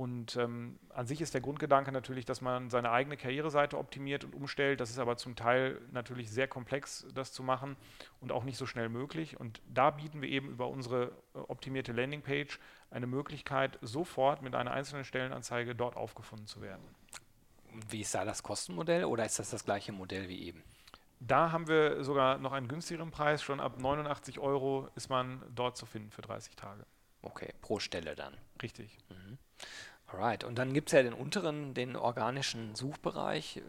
Und 0.00 0.36
ähm, 0.36 0.78
an 0.94 1.06
sich 1.06 1.20
ist 1.20 1.34
der 1.34 1.42
Grundgedanke 1.42 1.92
natürlich, 1.92 2.24
dass 2.24 2.40
man 2.40 2.70
seine 2.70 2.90
eigene 2.90 3.18
Karriereseite 3.18 3.76
optimiert 3.76 4.24
und 4.24 4.34
umstellt. 4.34 4.80
Das 4.80 4.88
ist 4.88 4.98
aber 4.98 5.18
zum 5.18 5.36
Teil 5.36 5.78
natürlich 5.92 6.30
sehr 6.30 6.48
komplex, 6.48 7.06
das 7.14 7.34
zu 7.34 7.42
machen 7.42 7.76
und 8.18 8.32
auch 8.32 8.44
nicht 8.44 8.56
so 8.56 8.64
schnell 8.64 8.88
möglich. 8.88 9.38
Und 9.38 9.60
da 9.68 9.90
bieten 9.90 10.22
wir 10.22 10.30
eben 10.30 10.48
über 10.48 10.68
unsere 10.68 11.12
äh, 11.34 11.38
optimierte 11.40 11.92
Landingpage 11.92 12.58
eine 12.90 13.06
Möglichkeit, 13.06 13.78
sofort 13.82 14.40
mit 14.40 14.54
einer 14.54 14.70
einzelnen 14.70 15.04
Stellenanzeige 15.04 15.74
dort 15.74 15.98
aufgefunden 15.98 16.46
zu 16.46 16.62
werden. 16.62 16.82
Wie 17.88 18.00
ist 18.00 18.14
da 18.14 18.24
das 18.24 18.42
Kostenmodell 18.42 19.04
oder 19.04 19.24
ist 19.24 19.38
das 19.38 19.50
das 19.50 19.64
gleiche 19.64 19.92
Modell 19.92 20.28
wie 20.28 20.44
eben? 20.46 20.62
Da 21.20 21.52
haben 21.52 21.68
wir 21.68 22.02
sogar 22.02 22.38
noch 22.38 22.52
einen 22.52 22.68
günstigeren 22.68 23.10
Preis. 23.10 23.42
Schon 23.42 23.60
ab 23.60 23.78
89 23.78 24.38
Euro 24.38 24.88
ist 24.94 25.10
man 25.10 25.42
dort 25.54 25.76
zu 25.76 25.84
finden 25.84 26.10
für 26.10 26.22
30 26.22 26.56
Tage. 26.56 26.86
Okay, 27.22 27.52
pro 27.60 27.78
Stelle 27.78 28.16
dann. 28.16 28.36
Richtig. 28.62 28.96
Mhm. 29.10 29.38
Alright. 30.06 30.44
Und 30.44 30.56
dann 30.56 30.72
gibt 30.72 30.88
es 30.88 30.92
ja 30.92 31.02
den 31.02 31.12
unteren, 31.12 31.74
den 31.74 31.94
organischen 31.94 32.74
Suchbereich. 32.74 33.62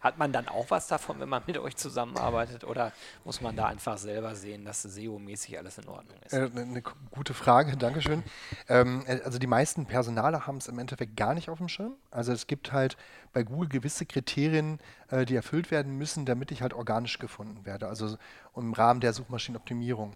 Hat 0.00 0.18
man 0.18 0.32
dann 0.32 0.48
auch 0.48 0.70
was 0.70 0.88
davon, 0.88 1.20
wenn 1.20 1.28
man 1.28 1.42
mit 1.46 1.58
euch 1.58 1.76
zusammenarbeitet 1.76 2.64
oder 2.64 2.92
muss 3.24 3.40
man 3.40 3.54
da 3.54 3.66
einfach 3.66 3.98
selber 3.98 4.34
sehen, 4.34 4.64
dass 4.64 4.82
SEO-mäßig 4.82 5.58
alles 5.58 5.78
in 5.78 5.88
Ordnung 5.88 6.16
ist? 6.24 6.32
Äh, 6.32 6.50
eine 6.54 6.82
gute 7.10 7.34
Frage, 7.34 7.76
Dankeschön. 7.78 8.22
Ähm, 8.68 9.04
äh, 9.06 9.20
also 9.22 9.38
die 9.38 9.46
meisten 9.46 9.86
Personale 9.86 10.46
haben 10.46 10.56
es 10.56 10.66
im 10.66 10.78
Endeffekt 10.78 11.16
gar 11.16 11.34
nicht 11.34 11.50
auf 11.50 11.58
dem 11.58 11.68
Schirm. 11.68 11.94
Also 12.10 12.32
es 12.32 12.46
gibt 12.46 12.72
halt 12.72 12.96
bei 13.32 13.42
Google 13.42 13.68
gewisse 13.68 14.06
Kriterien, 14.06 14.80
äh, 15.10 15.24
die 15.26 15.36
erfüllt 15.36 15.70
werden 15.70 15.96
müssen, 15.98 16.24
damit 16.24 16.50
ich 16.50 16.62
halt 16.62 16.72
organisch 16.72 17.18
gefunden 17.18 17.64
werde, 17.64 17.86
also 17.86 18.16
im 18.56 18.72
Rahmen 18.72 19.00
der 19.00 19.12
Suchmaschinenoptimierung. 19.12 20.14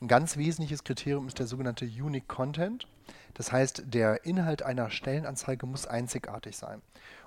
Ein 0.00 0.08
ganz 0.08 0.36
wesentliches 0.36 0.84
Kriterium 0.84 1.26
ist 1.26 1.38
der 1.38 1.46
sogenannte 1.46 1.84
Unique 1.84 2.28
Content. 2.28 2.86
Das 3.34 3.52
heißt, 3.52 3.82
der 3.86 4.24
Inhalt 4.24 4.62
einer 4.62 4.90
Stellenanzeige 4.90 5.66
muss 5.66 5.86
einzigartig 5.86 6.56
sein. 6.56 6.82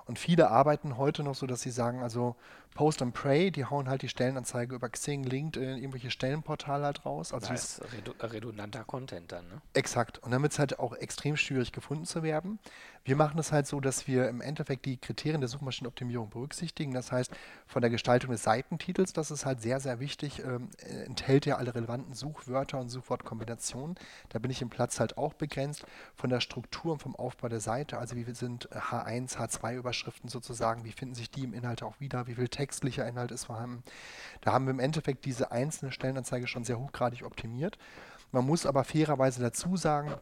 Und 0.06 0.18
viele 0.18 0.50
arbeiten 0.50 0.96
heute 0.96 1.22
noch 1.22 1.34
so, 1.34 1.46
dass 1.46 1.62
sie 1.62 1.70
sagen, 1.70 2.02
also 2.02 2.36
Post 2.74 3.02
and 3.02 3.12
Pray, 3.12 3.50
die 3.50 3.66
hauen 3.66 3.88
halt 3.88 4.02
die 4.02 4.08
Stellenanzeige 4.08 4.74
über 4.74 4.88
Xing, 4.88 5.24
LinkedIn, 5.24 5.76
irgendwelche 5.76 6.10
Stellenportale 6.10 6.84
halt 6.84 7.04
raus. 7.04 7.32
Also 7.32 7.48
das 7.48 7.78
ist 7.78 7.82
redundanter 8.22 8.84
Content 8.84 9.30
dann, 9.30 9.46
ne? 9.48 9.60
Exakt. 9.74 10.18
Und 10.20 10.30
damit 10.30 10.52
ist 10.52 10.58
halt 10.58 10.78
auch 10.78 10.94
extrem 10.94 11.36
schwierig 11.36 11.72
gefunden 11.72 12.06
zu 12.06 12.22
werden. 12.22 12.58
Wir 13.04 13.16
machen 13.16 13.38
es 13.38 13.52
halt 13.52 13.66
so, 13.66 13.80
dass 13.80 14.06
wir 14.06 14.28
im 14.28 14.40
Endeffekt 14.40 14.86
die 14.86 14.96
Kriterien 14.96 15.40
der 15.40 15.48
Suchmaschinenoptimierung 15.48 16.30
berücksichtigen. 16.30 16.94
Das 16.94 17.10
heißt, 17.10 17.32
von 17.66 17.82
der 17.82 17.90
Gestaltung 17.90 18.30
des 18.30 18.44
Seitentitels, 18.44 19.12
das 19.12 19.30
ist 19.30 19.44
halt 19.44 19.60
sehr, 19.60 19.80
sehr 19.80 19.98
wichtig, 19.98 20.42
ähm, 20.44 20.70
enthält 21.04 21.44
ja 21.44 21.56
alle 21.56 21.74
relevanten 21.74 22.14
Suchwörter 22.14 22.78
und 22.78 22.88
Suchwortkombinationen. 22.88 23.96
Da 24.28 24.38
bin 24.38 24.50
ich 24.50 24.62
im 24.62 24.70
Platz 24.70 25.00
halt 25.00 25.18
auch 25.18 25.34
begrenzt. 25.34 25.84
Von 26.14 26.30
der 26.30 26.40
Struktur 26.40 26.92
und 26.92 27.02
vom 27.02 27.16
Aufbau 27.16 27.48
der 27.48 27.60
Seite, 27.60 27.98
also 27.98 28.14
wie 28.16 28.24
sind 28.34 28.68
H1, 28.70 29.36
H2-Überschriften 30.02 30.28
sozusagen, 30.28 30.84
wie 30.84 30.92
finden 30.92 31.14
sich 31.14 31.30
die 31.30 31.44
im 31.44 31.54
Inhalt 31.54 31.82
auch 31.82 32.00
wieder, 32.00 32.26
wie 32.26 32.34
viel 32.34 32.48
Text 32.48 32.72
textlicher 32.72 33.06
Inhalt 33.06 33.30
ist 33.32 33.44
vorhanden. 33.44 33.82
Da 34.40 34.52
haben 34.52 34.66
wir 34.66 34.70
im 34.70 34.80
Endeffekt 34.80 35.24
diese 35.24 35.52
einzelne 35.52 35.92
Stellenanzeige 35.92 36.46
schon 36.46 36.64
sehr 36.64 36.78
hochgradig 36.78 37.24
optimiert. 37.24 37.76
Man 38.30 38.46
muss 38.46 38.66
aber 38.66 38.84
fairerweise 38.84 39.42
dazu 39.42 39.76
sagen, 39.76 40.14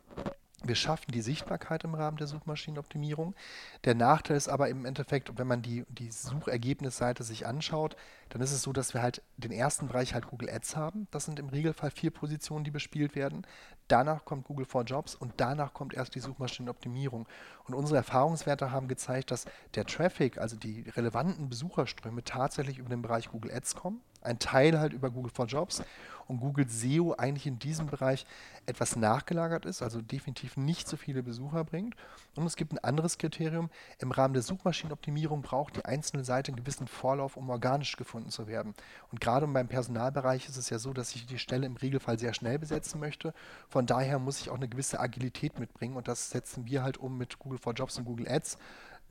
wir 0.63 0.75
schaffen 0.75 1.13
die 1.13 1.23
Sichtbarkeit 1.23 1.85
im 1.85 1.95
Rahmen 1.95 2.19
der 2.19 2.27
Suchmaschinenoptimierung. 2.27 3.35
Der 3.85 3.95
Nachteil 3.95 4.37
ist 4.37 4.49
aber 4.49 4.69
im 4.69 4.85
Endeffekt, 4.85 5.39
wenn 5.39 5.47
man 5.47 5.63
die, 5.63 5.85
die 5.89 6.11
Suchergebnisseite 6.11 7.25
sich 7.25 7.47
anschaut, 7.47 7.97
dann 8.29 8.43
ist 8.43 8.53
es 8.53 8.63
so, 8.63 8.73
dass 8.73 8.93
wir 8.93 9.01
halt 9.01 9.23
den 9.39 9.53
ersten 9.53 9.89
Bereich 9.89 10.13
halt 10.13 10.27
Google 10.27 10.51
Ads 10.51 10.77
haben. 10.77 11.09
Das 11.11 11.25
sind 11.25 11.39
im 11.39 11.49
Regelfall 11.49 11.91
vier 11.91 12.11
Positionen, 12.11 12.65
die 12.65 12.71
bespielt 12.71 13.17
werden. 13.17 13.47
Danach 13.89 14.25
kommt 14.25 14.45
Google 14.45 14.67
for 14.67 14.85
Jobs 14.85 15.15
und 15.15 15.33
danach 15.39 15.73
kommt 15.73 15.95
erst 15.95 16.15
die 16.15 16.21
Suchmaschinenoptimierung. 16.21 17.27
Und 17.65 17.75
unsere 17.75 17.97
Erfahrungswerte 17.97 18.71
haben 18.71 18.87
gezeigt, 18.87 19.31
dass 19.31 19.47
der 19.75 19.87
Traffic, 19.87 20.39
also 20.39 20.57
die 20.57 20.85
relevanten 20.91 21.49
Besucherströme, 21.49 22.23
tatsächlich 22.23 22.79
über 22.79 22.91
den 22.91 23.03
Bereich 23.03 23.31
Google 23.31 23.51
Ads 23.53 23.75
kommen. 23.75 24.01
Ein 24.23 24.39
Teil 24.39 24.79
halt 24.79 24.93
über 24.93 25.11
Google 25.11 25.33
for 25.35 25.47
Jobs 25.47 25.83
und 26.31 26.39
Google 26.39 26.69
SEO 26.69 27.15
eigentlich 27.19 27.47
in 27.47 27.59
diesem 27.59 27.87
Bereich 27.87 28.25
etwas 28.65 28.95
nachgelagert 28.95 29.67
ist, 29.67 29.83
also 29.83 30.01
definitiv 30.01 30.57
nicht 30.57 30.89
so 30.89 30.97
viele 30.97 31.25
Besucher 31.25 31.65
bringt. 31.65 31.97
Und 32.37 32.47
es 32.47 32.55
gibt 32.55 32.73
ein 32.73 32.79
anderes 32.79 33.19
Kriterium. 33.19 33.69
Im 33.99 34.13
Rahmen 34.13 34.33
der 34.33 34.45
Suchmaschinenoptimierung 34.45 35.43
braucht 35.43 35.77
die 35.77 35.85
einzelne 35.85 36.25
Seite 36.25 36.53
einen 36.53 36.57
gewissen 36.57 36.87
Vorlauf, 36.87 37.37
um 37.37 37.51
organisch 37.51 37.97
gefunden 37.97 38.31
zu 38.31 38.47
werden. 38.47 38.75
Und 39.11 39.21
gerade 39.21 39.47
beim 39.49 39.67
Personalbereich 39.67 40.49
ist 40.49 40.57
es 40.57 40.71
ja 40.71 40.79
so, 40.79 40.93
dass 40.93 41.15
ich 41.17 41.27
die 41.27 41.39
Stelle 41.39 41.67
im 41.67 41.77
Regelfall 41.77 42.19
sehr 42.19 42.33
schnell 42.33 42.61
besetzen 42.61 43.01
möchte. 43.01 43.35
Von 43.69 43.87
daher 43.87 44.21
muss 44.21 44.41
ich 44.41 44.51
auch 44.51 44.57
eine 44.57 44.69
gewisse 44.69 45.01
Agilität 45.01 45.59
mitbringen 45.59 45.97
und 45.97 46.07
das 46.07 46.31
setzen 46.31 46.65
wir 46.67 46.85
halt 46.85 46.99
um 46.99 47.19
mit 47.19 47.41
Google 47.41 47.59
for 47.59 47.73
Jobs 47.73 47.99
und 47.99 48.05
Google 48.05 48.29
Ads 48.29 48.57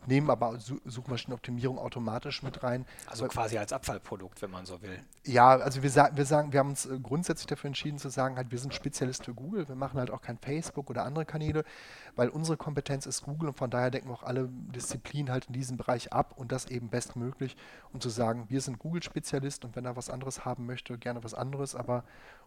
nehmen 0.08 0.30
aber 0.30 0.58
Suchmaschinenoptimierung 0.86 1.78
automatisch 1.78 2.44
mit 2.44 2.64
rein. 2.64 2.86
Also 3.08 3.28
quasi 3.28 3.58
als 3.58 3.74
Abfallprodukt, 3.74 4.42
wenn 4.42 4.52
man 4.52 4.66
so 4.66 4.82
will. 4.82 5.00
Ja, 5.26 5.50
also 5.50 5.84
wir, 5.84 5.90
sa 5.90 6.10
wir 6.14 6.26
sagen, 6.26 6.54
wir 6.54 6.60
haben 6.60 6.70
uns 6.70 6.86
äh, 6.86 7.00
grundsätzlich 7.02 7.48
dafür 7.48 7.68
entschieden 7.68 7.98
zu 7.98 8.10
sagen, 8.10 8.38
halt, 8.38 8.52
wir 8.52 8.60
sind 8.60 8.74
Spezialist 8.74 9.26
für 9.26 9.34
Google, 9.34 9.68
wir 9.68 9.76
machen 9.76 10.00
halt 10.00 10.12
auch 10.12 10.22
kein 10.22 10.38
Facebook 10.38 10.90
oder 10.90 11.04
andere 11.04 11.26
Kanäle, 11.26 11.64
weil 12.16 12.30
unsere 12.30 12.58
Kompetenz 12.58 13.06
ist 13.06 13.24
Google 13.24 13.50
und 13.50 13.58
von 13.58 13.70
daher 13.70 13.92
decken 13.92 14.10
wir 14.10 14.14
auch 14.14 14.24
alle 14.24 14.50
Disziplinen 14.50 15.32
halt 15.32 15.46
in 15.46 15.54
diesem 15.54 15.78
Bereich 15.78 16.14
ab 16.14 16.34
und 16.38 16.52
das 16.52 16.68
eben 16.68 16.90
bestmöglich, 16.90 17.56
um 17.94 18.02
zu 18.02 18.10
sagen, 18.10 18.46
wir 18.50 18.62
sind 18.62 18.80
Google-Spezialist 18.80 19.66
und 19.66 19.76
wenn 19.76 19.86
er 19.86 19.96
was 19.96 20.10
anderes 20.10 20.46
haben 20.46 20.66
möchte, 20.66 20.98
gerne 20.98 21.24
was 21.24 21.34
anderes, 21.34 21.76
aber 21.76 22.04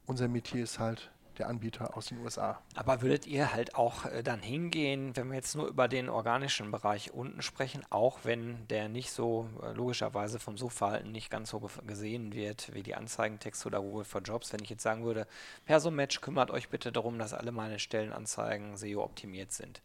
unser 0.06 0.28
Metier 0.28 0.64
ist 0.64 0.78
halt 0.78 1.10
der 1.38 1.48
Anbieter 1.48 1.96
aus 1.96 2.06
den 2.06 2.18
USA. 2.18 2.60
Aber 2.74 3.02
würdet 3.02 3.26
ihr 3.26 3.52
halt 3.52 3.74
auch 3.74 4.06
äh, 4.06 4.22
dann 4.22 4.40
hingehen, 4.40 5.16
wenn 5.16 5.28
wir 5.28 5.36
jetzt 5.36 5.54
nur 5.54 5.68
über 5.68 5.88
den 5.88 6.08
organischen 6.08 6.70
Bereich 6.70 7.12
unten 7.12 7.42
sprechen, 7.42 7.84
auch 7.90 8.20
wenn 8.24 8.66
der 8.68 8.88
nicht 8.88 9.10
so 9.10 9.48
äh, 9.62 9.72
logischerweise 9.72 10.38
vom 10.38 10.56
Suchverhalten 10.56 11.12
nicht 11.12 11.30
ganz 11.30 11.50
so 11.50 11.60
gesehen 11.86 12.32
wird 12.32 12.74
wie 12.74 12.82
die 12.82 12.94
Anzeigentexte 12.94 13.68
oder 13.68 13.80
Google 13.80 14.04
for 14.04 14.20
Jobs, 14.20 14.52
wenn 14.52 14.62
ich 14.62 14.70
jetzt 14.70 14.82
sagen 14.82 15.04
würde, 15.04 15.26
Persomatch 15.64 16.20
kümmert 16.20 16.50
euch 16.50 16.68
bitte 16.68 16.92
darum, 16.92 17.18
dass 17.18 17.34
alle 17.34 17.52
meine 17.52 17.78
Stellenanzeigen 17.78 18.76
SEO 18.76 19.02
optimiert 19.02 19.52
sind. 19.52 19.82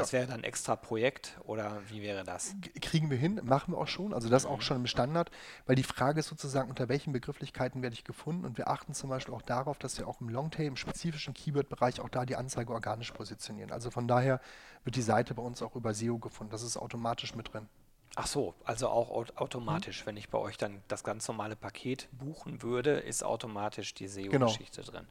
Das 0.00 0.12
wäre 0.12 0.26
dann 0.26 0.44
extra 0.44 0.76
Projekt 0.76 1.38
oder 1.44 1.80
wie 1.88 2.02
wäre 2.02 2.24
das? 2.24 2.54
Kriegen 2.80 3.10
wir 3.10 3.16
hin, 3.16 3.40
machen 3.44 3.74
wir 3.74 3.78
auch 3.78 3.88
schon, 3.88 4.14
also 4.14 4.28
das 4.28 4.46
auch 4.46 4.62
schon 4.62 4.78
im 4.78 4.86
Standard, 4.86 5.30
weil 5.66 5.76
die 5.76 5.82
Frage 5.82 6.20
ist 6.20 6.28
sozusagen, 6.28 6.70
unter 6.70 6.88
welchen 6.88 7.12
Begrifflichkeiten 7.12 7.82
werde 7.82 7.94
ich 7.94 8.04
gefunden 8.04 8.44
und 8.44 8.58
wir 8.58 8.68
achten 8.68 8.94
zum 8.94 9.10
Beispiel 9.10 9.34
auch 9.34 9.42
darauf, 9.42 9.78
dass 9.78 9.98
wir 9.98 10.08
auch 10.08 10.20
im 10.20 10.28
Longtail, 10.28 10.66
im 10.66 10.76
spezifischen 10.76 11.34
Keyword-Bereich 11.34 12.00
auch 12.00 12.08
da 12.08 12.24
die 12.24 12.36
Anzeige 12.36 12.72
organisch 12.72 13.12
positionieren. 13.12 13.72
Also 13.72 13.90
von 13.90 14.08
daher 14.08 14.40
wird 14.84 14.96
die 14.96 15.02
Seite 15.02 15.34
bei 15.34 15.42
uns 15.42 15.62
auch 15.62 15.76
über 15.76 15.94
SEO 15.94 16.18
gefunden, 16.18 16.50
das 16.50 16.62
ist 16.62 16.76
automatisch 16.76 17.34
mit 17.34 17.52
drin. 17.52 17.68
Ach 18.16 18.26
so, 18.26 18.54
also 18.64 18.88
auch 18.88 19.10
automatisch, 19.36 20.02
mhm. 20.02 20.06
wenn 20.06 20.16
ich 20.16 20.28
bei 20.28 20.38
euch 20.38 20.56
dann 20.56 20.82
das 20.88 21.04
ganz 21.04 21.28
normale 21.28 21.54
Paket 21.54 22.08
buchen 22.10 22.62
würde, 22.62 22.98
ist 22.98 23.22
automatisch 23.22 23.94
die 23.94 24.08
SEO-Geschichte 24.08 24.82
genau. 24.82 24.92
drin. 24.92 25.08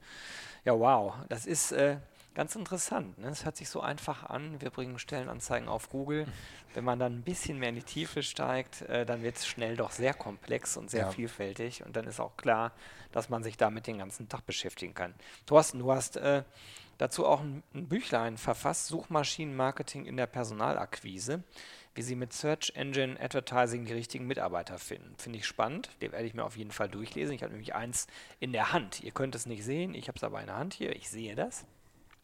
Ja, 0.65 0.77
wow, 0.77 1.13
das 1.29 1.45
ist... 1.45 1.71
Äh, 1.71 1.97
Ganz 2.37 2.55
interessant. 2.55 3.17
Ne? 3.17 3.29
Es 3.29 3.45
hört 3.45 3.57
sich 3.57 3.67
so 3.67 3.81
einfach 3.81 4.23
an. 4.23 4.61
Wir 4.61 4.69
bringen 4.69 4.99
Stellenanzeigen 4.99 5.67
auf 5.67 5.89
Google. 5.89 6.27
Wenn 6.75 6.83
man 6.83 6.99
dann 6.99 7.13
ein 7.13 7.23
bisschen 7.23 7.57
mehr 7.57 7.69
in 7.69 7.75
die 7.75 7.81
Tiefe 7.81 8.21
steigt, 8.21 8.83
äh, 8.83 9.07
dann 9.07 9.23
wird 9.23 9.37
es 9.37 9.47
schnell 9.47 9.75
doch 9.75 9.89
sehr 9.89 10.13
komplex 10.13 10.77
und 10.77 10.91
sehr 10.91 11.05
ja. 11.05 11.09
vielfältig. 11.09 11.83
Und 11.83 11.95
dann 11.95 12.05
ist 12.05 12.19
auch 12.19 12.37
klar, 12.37 12.73
dass 13.11 13.29
man 13.29 13.41
sich 13.41 13.57
damit 13.57 13.87
den 13.87 13.97
ganzen 13.97 14.29
Tag 14.29 14.45
beschäftigen 14.45 14.93
kann. 14.93 15.15
Thorsten, 15.47 15.79
du 15.79 15.91
hast 15.91 16.17
äh, 16.17 16.43
dazu 16.99 17.25
auch 17.25 17.41
ein, 17.41 17.63
ein 17.73 17.87
Büchlein 17.87 18.37
verfasst, 18.37 18.85
Suchmaschinenmarketing 18.85 20.05
in 20.05 20.15
der 20.15 20.27
Personalakquise 20.27 21.43
wie 21.95 22.03
Sie 22.03 22.15
mit 22.15 22.31
Search 22.31 22.73
Engine 22.75 23.19
Advertising 23.19 23.85
die 23.85 23.93
richtigen 23.93 24.27
Mitarbeiter 24.27 24.77
finden. 24.77 25.15
Finde 25.17 25.39
ich 25.39 25.47
spannend. 25.47 25.89
Den 25.99 26.11
werde 26.11 26.27
ich 26.27 26.35
mir 26.35 26.45
auf 26.45 26.55
jeden 26.55 26.69
Fall 26.69 26.89
durchlesen. 26.89 27.33
Ich 27.33 27.41
habe 27.41 27.53
nämlich 27.53 27.73
eins 27.73 28.05
in 28.39 28.51
der 28.51 28.71
Hand. 28.71 29.01
Ihr 29.01 29.09
könnt 29.09 29.33
es 29.33 29.47
nicht 29.47 29.63
sehen. 29.63 29.95
Ich 29.95 30.07
habe 30.07 30.15
es 30.15 30.23
aber 30.23 30.39
in 30.39 30.45
der 30.45 30.57
Hand 30.57 30.75
hier. 30.75 30.95
Ich 30.95 31.09
sehe 31.09 31.33
das. 31.33 31.65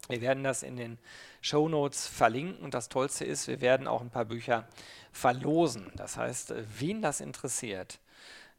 Wir 0.09 0.21
werden 0.21 0.43
das 0.43 0.63
in 0.63 0.75
den 0.75 0.97
Show 1.41 1.69
Notes 1.69 2.07
verlinken 2.07 2.63
und 2.63 2.73
das 2.73 2.89
Tollste 2.89 3.25
ist, 3.25 3.47
wir 3.47 3.61
werden 3.61 3.87
auch 3.87 4.01
ein 4.01 4.09
paar 4.09 4.25
Bücher 4.25 4.67
verlosen. 5.11 5.91
Das 5.95 6.17
heißt, 6.17 6.55
wen 6.79 7.01
das 7.01 7.21
interessiert, 7.21 7.99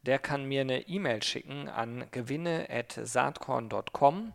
der 0.03 0.17
kann 0.19 0.45
mir 0.45 0.61
eine 0.61 0.87
E-Mail 0.87 1.21
schicken 1.23 1.67
an 1.69 2.05
gewinne.saatkorn.com 2.11 4.33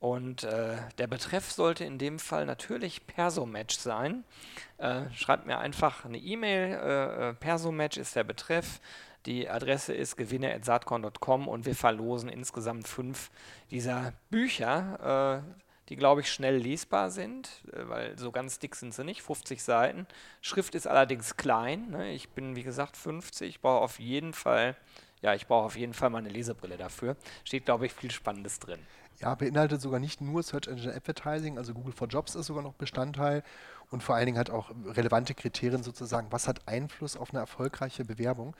und 0.00 0.44
äh, 0.44 0.76
der 0.98 1.08
Betreff 1.08 1.50
sollte 1.50 1.84
in 1.84 1.98
dem 1.98 2.20
Fall 2.20 2.46
natürlich 2.46 3.06
Persomatch 3.06 3.76
sein. 3.76 4.24
Äh, 4.78 5.10
schreibt 5.12 5.46
mir 5.46 5.58
einfach 5.58 6.04
eine 6.04 6.18
E-Mail, 6.18 6.74
äh, 6.74 7.30
äh 7.30 7.34
Persomatch 7.34 7.96
ist 7.96 8.14
der 8.14 8.24
Betreff. 8.24 8.80
Die 9.26 9.50
Adresse 9.50 9.92
ist 9.92 10.16
gewinne.saatkorn.com 10.16 11.48
und 11.48 11.66
wir 11.66 11.74
verlosen 11.74 12.28
insgesamt 12.28 12.86
fünf 12.86 13.30
dieser 13.70 14.12
Bücher. 14.30 15.42
Äh, 15.44 15.67
die, 15.88 15.96
glaube 15.96 16.20
ich, 16.20 16.32
schnell 16.32 16.56
lesbar 16.56 17.10
sind, 17.10 17.48
äh, 17.72 17.88
weil 17.88 18.18
so 18.18 18.30
ganz 18.30 18.58
dick 18.58 18.74
sind 18.74 18.94
sie 18.94 19.04
nicht, 19.04 19.22
50 19.22 19.62
Seiten. 19.62 20.06
Schrift 20.40 20.74
ist 20.74 20.86
allerdings 20.86 21.36
klein. 21.36 21.90
Ne? 21.90 22.12
Ich 22.12 22.28
bin, 22.30 22.56
wie 22.56 22.62
gesagt, 22.62 22.96
50, 22.96 23.48
ich 23.48 23.60
brauche 23.60 23.82
auf 23.82 23.98
jeden 23.98 24.32
Fall, 24.32 24.76
ja, 25.22 25.34
ich 25.34 25.46
brauche 25.46 25.66
auf 25.66 25.76
jeden 25.76 25.94
Fall 25.94 26.10
meine 26.10 26.28
Lesebrille 26.28 26.76
dafür. 26.76 27.16
Steht, 27.44 27.64
glaube 27.64 27.86
ich, 27.86 27.92
viel 27.92 28.10
Spannendes 28.10 28.60
drin. 28.60 28.80
Ja, 29.20 29.34
beinhaltet 29.34 29.80
sogar 29.80 29.98
nicht 29.98 30.20
nur 30.20 30.44
Search 30.44 30.68
Engine 30.68 30.94
Advertising, 30.94 31.58
also 31.58 31.74
Google 31.74 31.92
for 31.92 32.06
Jobs 32.06 32.36
ist 32.36 32.46
sogar 32.46 32.62
noch 32.62 32.74
Bestandteil 32.74 33.42
und 33.90 34.02
vor 34.02 34.14
allen 34.14 34.26
Dingen 34.26 34.38
hat 34.38 34.50
auch 34.50 34.70
relevante 34.84 35.34
Kriterien 35.34 35.82
sozusagen, 35.82 36.30
was 36.30 36.46
hat 36.46 36.68
Einfluss 36.68 37.16
auf 37.16 37.30
eine 37.30 37.40
erfolgreiche 37.40 38.04
Bewerbung. 38.04 38.54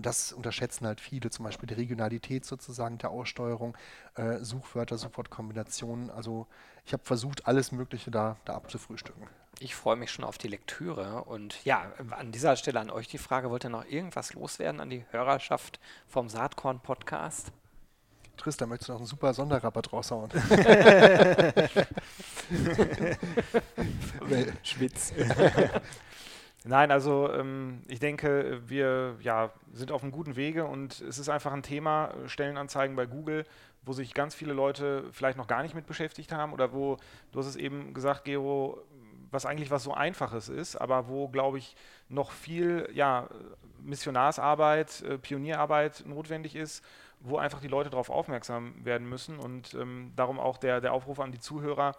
Und 0.00 0.06
das 0.06 0.32
unterschätzen 0.32 0.86
halt 0.86 0.98
viele, 0.98 1.28
zum 1.28 1.44
Beispiel 1.44 1.66
die 1.66 1.74
Regionalität 1.74 2.46
sozusagen 2.46 2.96
der 2.96 3.10
Aussteuerung, 3.10 3.76
äh, 4.14 4.38
Suchwörter, 4.38 4.96
Suchwortkombinationen. 4.96 6.08
Also 6.08 6.46
ich 6.86 6.94
habe 6.94 7.04
versucht, 7.04 7.46
alles 7.46 7.70
Mögliche 7.70 8.10
da, 8.10 8.38
da 8.46 8.54
abzufrühstücken. 8.54 9.26
Ich 9.58 9.74
freue 9.74 9.96
mich 9.96 10.10
schon 10.10 10.24
auf 10.24 10.38
die 10.38 10.48
Lektüre. 10.48 11.24
Und 11.24 11.62
ja, 11.66 11.92
an 12.12 12.32
dieser 12.32 12.56
Stelle 12.56 12.80
an 12.80 12.88
euch 12.88 13.08
die 13.08 13.18
Frage, 13.18 13.50
wollt 13.50 13.64
ihr 13.64 13.68
noch 13.68 13.84
irgendwas 13.84 14.32
loswerden 14.32 14.80
an 14.80 14.88
die 14.88 15.04
Hörerschaft 15.10 15.78
vom 16.08 16.30
Saatkorn-Podcast? 16.30 17.52
Tristan, 18.38 18.70
möchtest 18.70 18.88
du 18.88 18.92
noch 18.94 19.00
einen 19.00 19.06
super 19.06 19.34
Sonderrabatt 19.34 19.92
raushauen? 19.92 20.30
Schwitz. 24.62 25.12
Nein, 26.64 26.90
also 26.90 27.32
ähm, 27.32 27.80
ich 27.88 28.00
denke, 28.00 28.60
wir 28.66 29.16
ja, 29.22 29.50
sind 29.72 29.92
auf 29.92 30.02
einem 30.02 30.12
guten 30.12 30.36
Wege 30.36 30.66
und 30.66 31.00
es 31.00 31.18
ist 31.18 31.30
einfach 31.30 31.52
ein 31.52 31.62
Thema, 31.62 32.12
Stellenanzeigen 32.26 32.96
bei 32.96 33.06
Google, 33.06 33.46
wo 33.82 33.94
sich 33.94 34.12
ganz 34.12 34.34
viele 34.34 34.52
Leute 34.52 35.04
vielleicht 35.10 35.38
noch 35.38 35.46
gar 35.46 35.62
nicht 35.62 35.74
mit 35.74 35.86
beschäftigt 35.86 36.32
haben 36.32 36.52
oder 36.52 36.72
wo, 36.74 36.98
du 37.32 37.38
hast 37.38 37.46
es 37.46 37.56
eben 37.56 37.94
gesagt, 37.94 38.24
Gero, 38.26 38.82
was 39.30 39.46
eigentlich 39.46 39.70
was 39.70 39.84
so 39.84 39.94
Einfaches 39.94 40.50
ist, 40.50 40.76
aber 40.76 41.08
wo, 41.08 41.28
glaube 41.28 41.56
ich, 41.56 41.76
noch 42.10 42.30
viel 42.30 42.88
ja, 42.92 43.28
Missionarsarbeit, 43.82 45.02
äh, 45.02 45.16
Pionierarbeit 45.16 46.04
notwendig 46.06 46.56
ist, 46.56 46.84
wo 47.20 47.38
einfach 47.38 47.60
die 47.60 47.68
Leute 47.68 47.88
darauf 47.88 48.10
aufmerksam 48.10 48.84
werden 48.84 49.08
müssen 49.08 49.38
und 49.38 49.72
ähm, 49.74 50.12
darum 50.16 50.38
auch 50.38 50.58
der, 50.58 50.82
der 50.82 50.92
Aufruf 50.92 51.20
an 51.20 51.32
die 51.32 51.40
Zuhörer, 51.40 51.96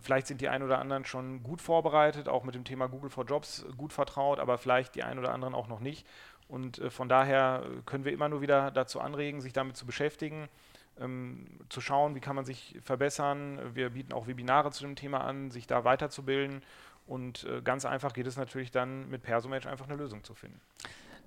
vielleicht 0.00 0.26
sind 0.26 0.40
die 0.40 0.48
ein 0.48 0.62
oder 0.62 0.78
anderen 0.78 1.04
schon 1.04 1.42
gut 1.42 1.62
vorbereitet, 1.62 2.28
auch 2.28 2.44
mit 2.44 2.54
dem 2.54 2.64
Thema 2.64 2.88
Google 2.88 3.10
for 3.10 3.24
Jobs 3.24 3.64
gut 3.76 3.92
vertraut, 3.92 4.38
aber 4.38 4.58
vielleicht 4.58 4.94
die 4.94 5.02
ein 5.02 5.18
oder 5.18 5.32
anderen 5.32 5.54
auch 5.54 5.68
noch 5.68 5.80
nicht. 5.80 6.06
Und 6.48 6.78
äh, 6.78 6.90
von 6.90 7.08
daher 7.08 7.64
können 7.86 8.04
wir 8.04 8.12
immer 8.12 8.28
nur 8.28 8.42
wieder 8.42 8.70
dazu 8.70 9.00
anregen, 9.00 9.40
sich 9.40 9.52
damit 9.52 9.76
zu 9.76 9.86
beschäftigen, 9.86 10.48
ähm, 11.00 11.46
zu 11.68 11.80
schauen, 11.80 12.14
wie 12.14 12.20
kann 12.20 12.36
man 12.36 12.44
sich 12.44 12.78
verbessern. 12.82 13.58
Wir 13.74 13.90
bieten 13.90 14.12
auch 14.12 14.26
Webinare 14.26 14.70
zu 14.70 14.84
dem 14.84 14.96
Thema 14.96 15.22
an, 15.22 15.50
sich 15.50 15.66
da 15.66 15.84
weiterzubilden. 15.84 16.62
Und 17.06 17.44
äh, 17.44 17.62
ganz 17.62 17.84
einfach 17.84 18.12
geht 18.12 18.26
es 18.26 18.36
natürlich 18.36 18.70
dann 18.70 19.08
mit 19.08 19.22
Persomatch 19.22 19.66
einfach 19.66 19.88
eine 19.88 19.96
Lösung 19.96 20.22
zu 20.24 20.34
finden. 20.34 20.60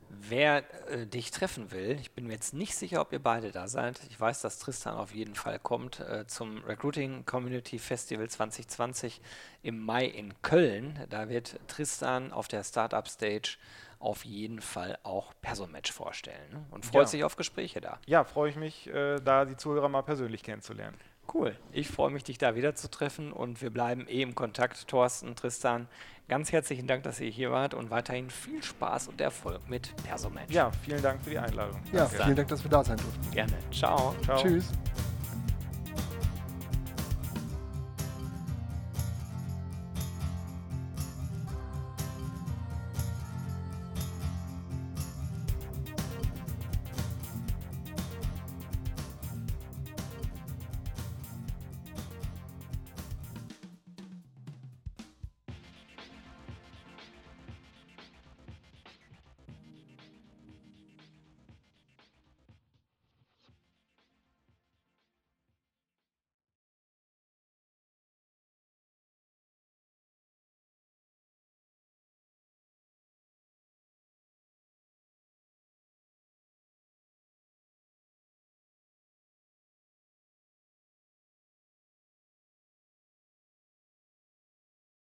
Wer 0.10 0.63
äh, 0.89 1.06
dich 1.06 1.32
treffen 1.32 1.72
will, 1.72 1.98
ich 2.00 2.12
bin 2.12 2.28
mir 2.28 2.34
jetzt 2.34 2.54
nicht 2.54 2.76
sicher, 2.76 3.02
ob 3.02 3.12
ihr 3.12 3.22
beide 3.22 3.52
da 3.52 3.68
seid. 3.68 4.00
Ich 4.10 4.20
weiß, 4.20 4.41
dass 4.41 4.60
Tristan 4.60 4.96
auf 4.96 5.13
jeden 5.13 5.36
Fall 5.36 5.60
kommt 5.60 6.00
äh, 6.00 6.26
zum 6.28 6.63
Recruiting 6.63 7.26
Community 7.26 7.80
Festival 7.80 8.30
2020 8.30 9.22
im 9.63 9.80
Mai 9.80 10.06
in 10.06 10.34
Köln. 10.41 11.00
Da 11.10 11.30
wird 11.30 11.60
Tristan 11.68 12.32
auf 12.32 12.48
der 12.48 12.63
Startup 12.63 13.08
Stage 13.08 13.58
auf 14.00 14.26
jeden 14.26 14.62
Fall 14.62 14.98
auch 15.04 15.34
Persomatch 15.41 15.91
vorstellen 15.91 16.52
ne? 16.52 16.65
und 16.72 16.86
freut 16.86 17.04
ja. 17.04 17.08
sich 17.08 17.24
auf 17.24 17.36
Gespräche 17.36 17.82
da. 17.82 18.00
Ja, 18.06 18.24
freue 18.24 18.50
ich 18.50 18.56
mich, 18.56 18.88
äh, 18.88 19.20
da 19.20 19.46
die 19.46 19.58
Zuhörer 19.58 19.89
mal 19.89 20.04
persönlich 20.04 20.44
kennenzulernen. 20.44 20.98
Cool. 21.34 21.56
Ich 21.72 21.88
freue 21.88 22.12
mich, 22.12 22.24
dich 22.24 22.38
da 22.38 22.56
wieder 22.56 22.76
zu 22.76 22.90
treffen 22.90 23.32
und 23.32 23.62
wir 23.62 23.70
bleiben 23.70 24.08
eh 24.08 24.22
im 24.22 24.36
Kontakt. 24.36 24.88
Thorsten, 24.88 25.36
Tristan, 25.36 25.88
ganz 26.28 26.52
herzlichen 26.52 26.88
Dank, 26.88 27.04
dass 27.04 27.20
ihr 27.20 27.30
hier 27.30 27.52
wart 27.52 27.74
und 27.74 27.90
weiterhin 27.90 28.30
viel 28.30 28.64
Spaß 28.64 29.08
und 29.08 29.20
Erfolg 29.22 29.68
mit 29.68 29.94
Persomatch. 30.04 30.54
Ja, 30.54 30.72
vielen 30.84 31.02
Dank 31.02 31.24
für 31.24 31.32
die 31.32 31.40
Einladung. 31.40 31.82
Ja, 31.92 32.06
Danke. 32.06 32.24
vielen 32.24 32.36
Dank, 32.36 32.48
dass 32.50 32.64
wir 32.64 32.72
da 32.72 32.84
sein 32.84 32.98
durften. 32.98 33.32
Gerne. 33.32 33.54
Ciao. 33.72 34.16
Ciao. 34.24 34.42
Tschüss. 34.42 34.72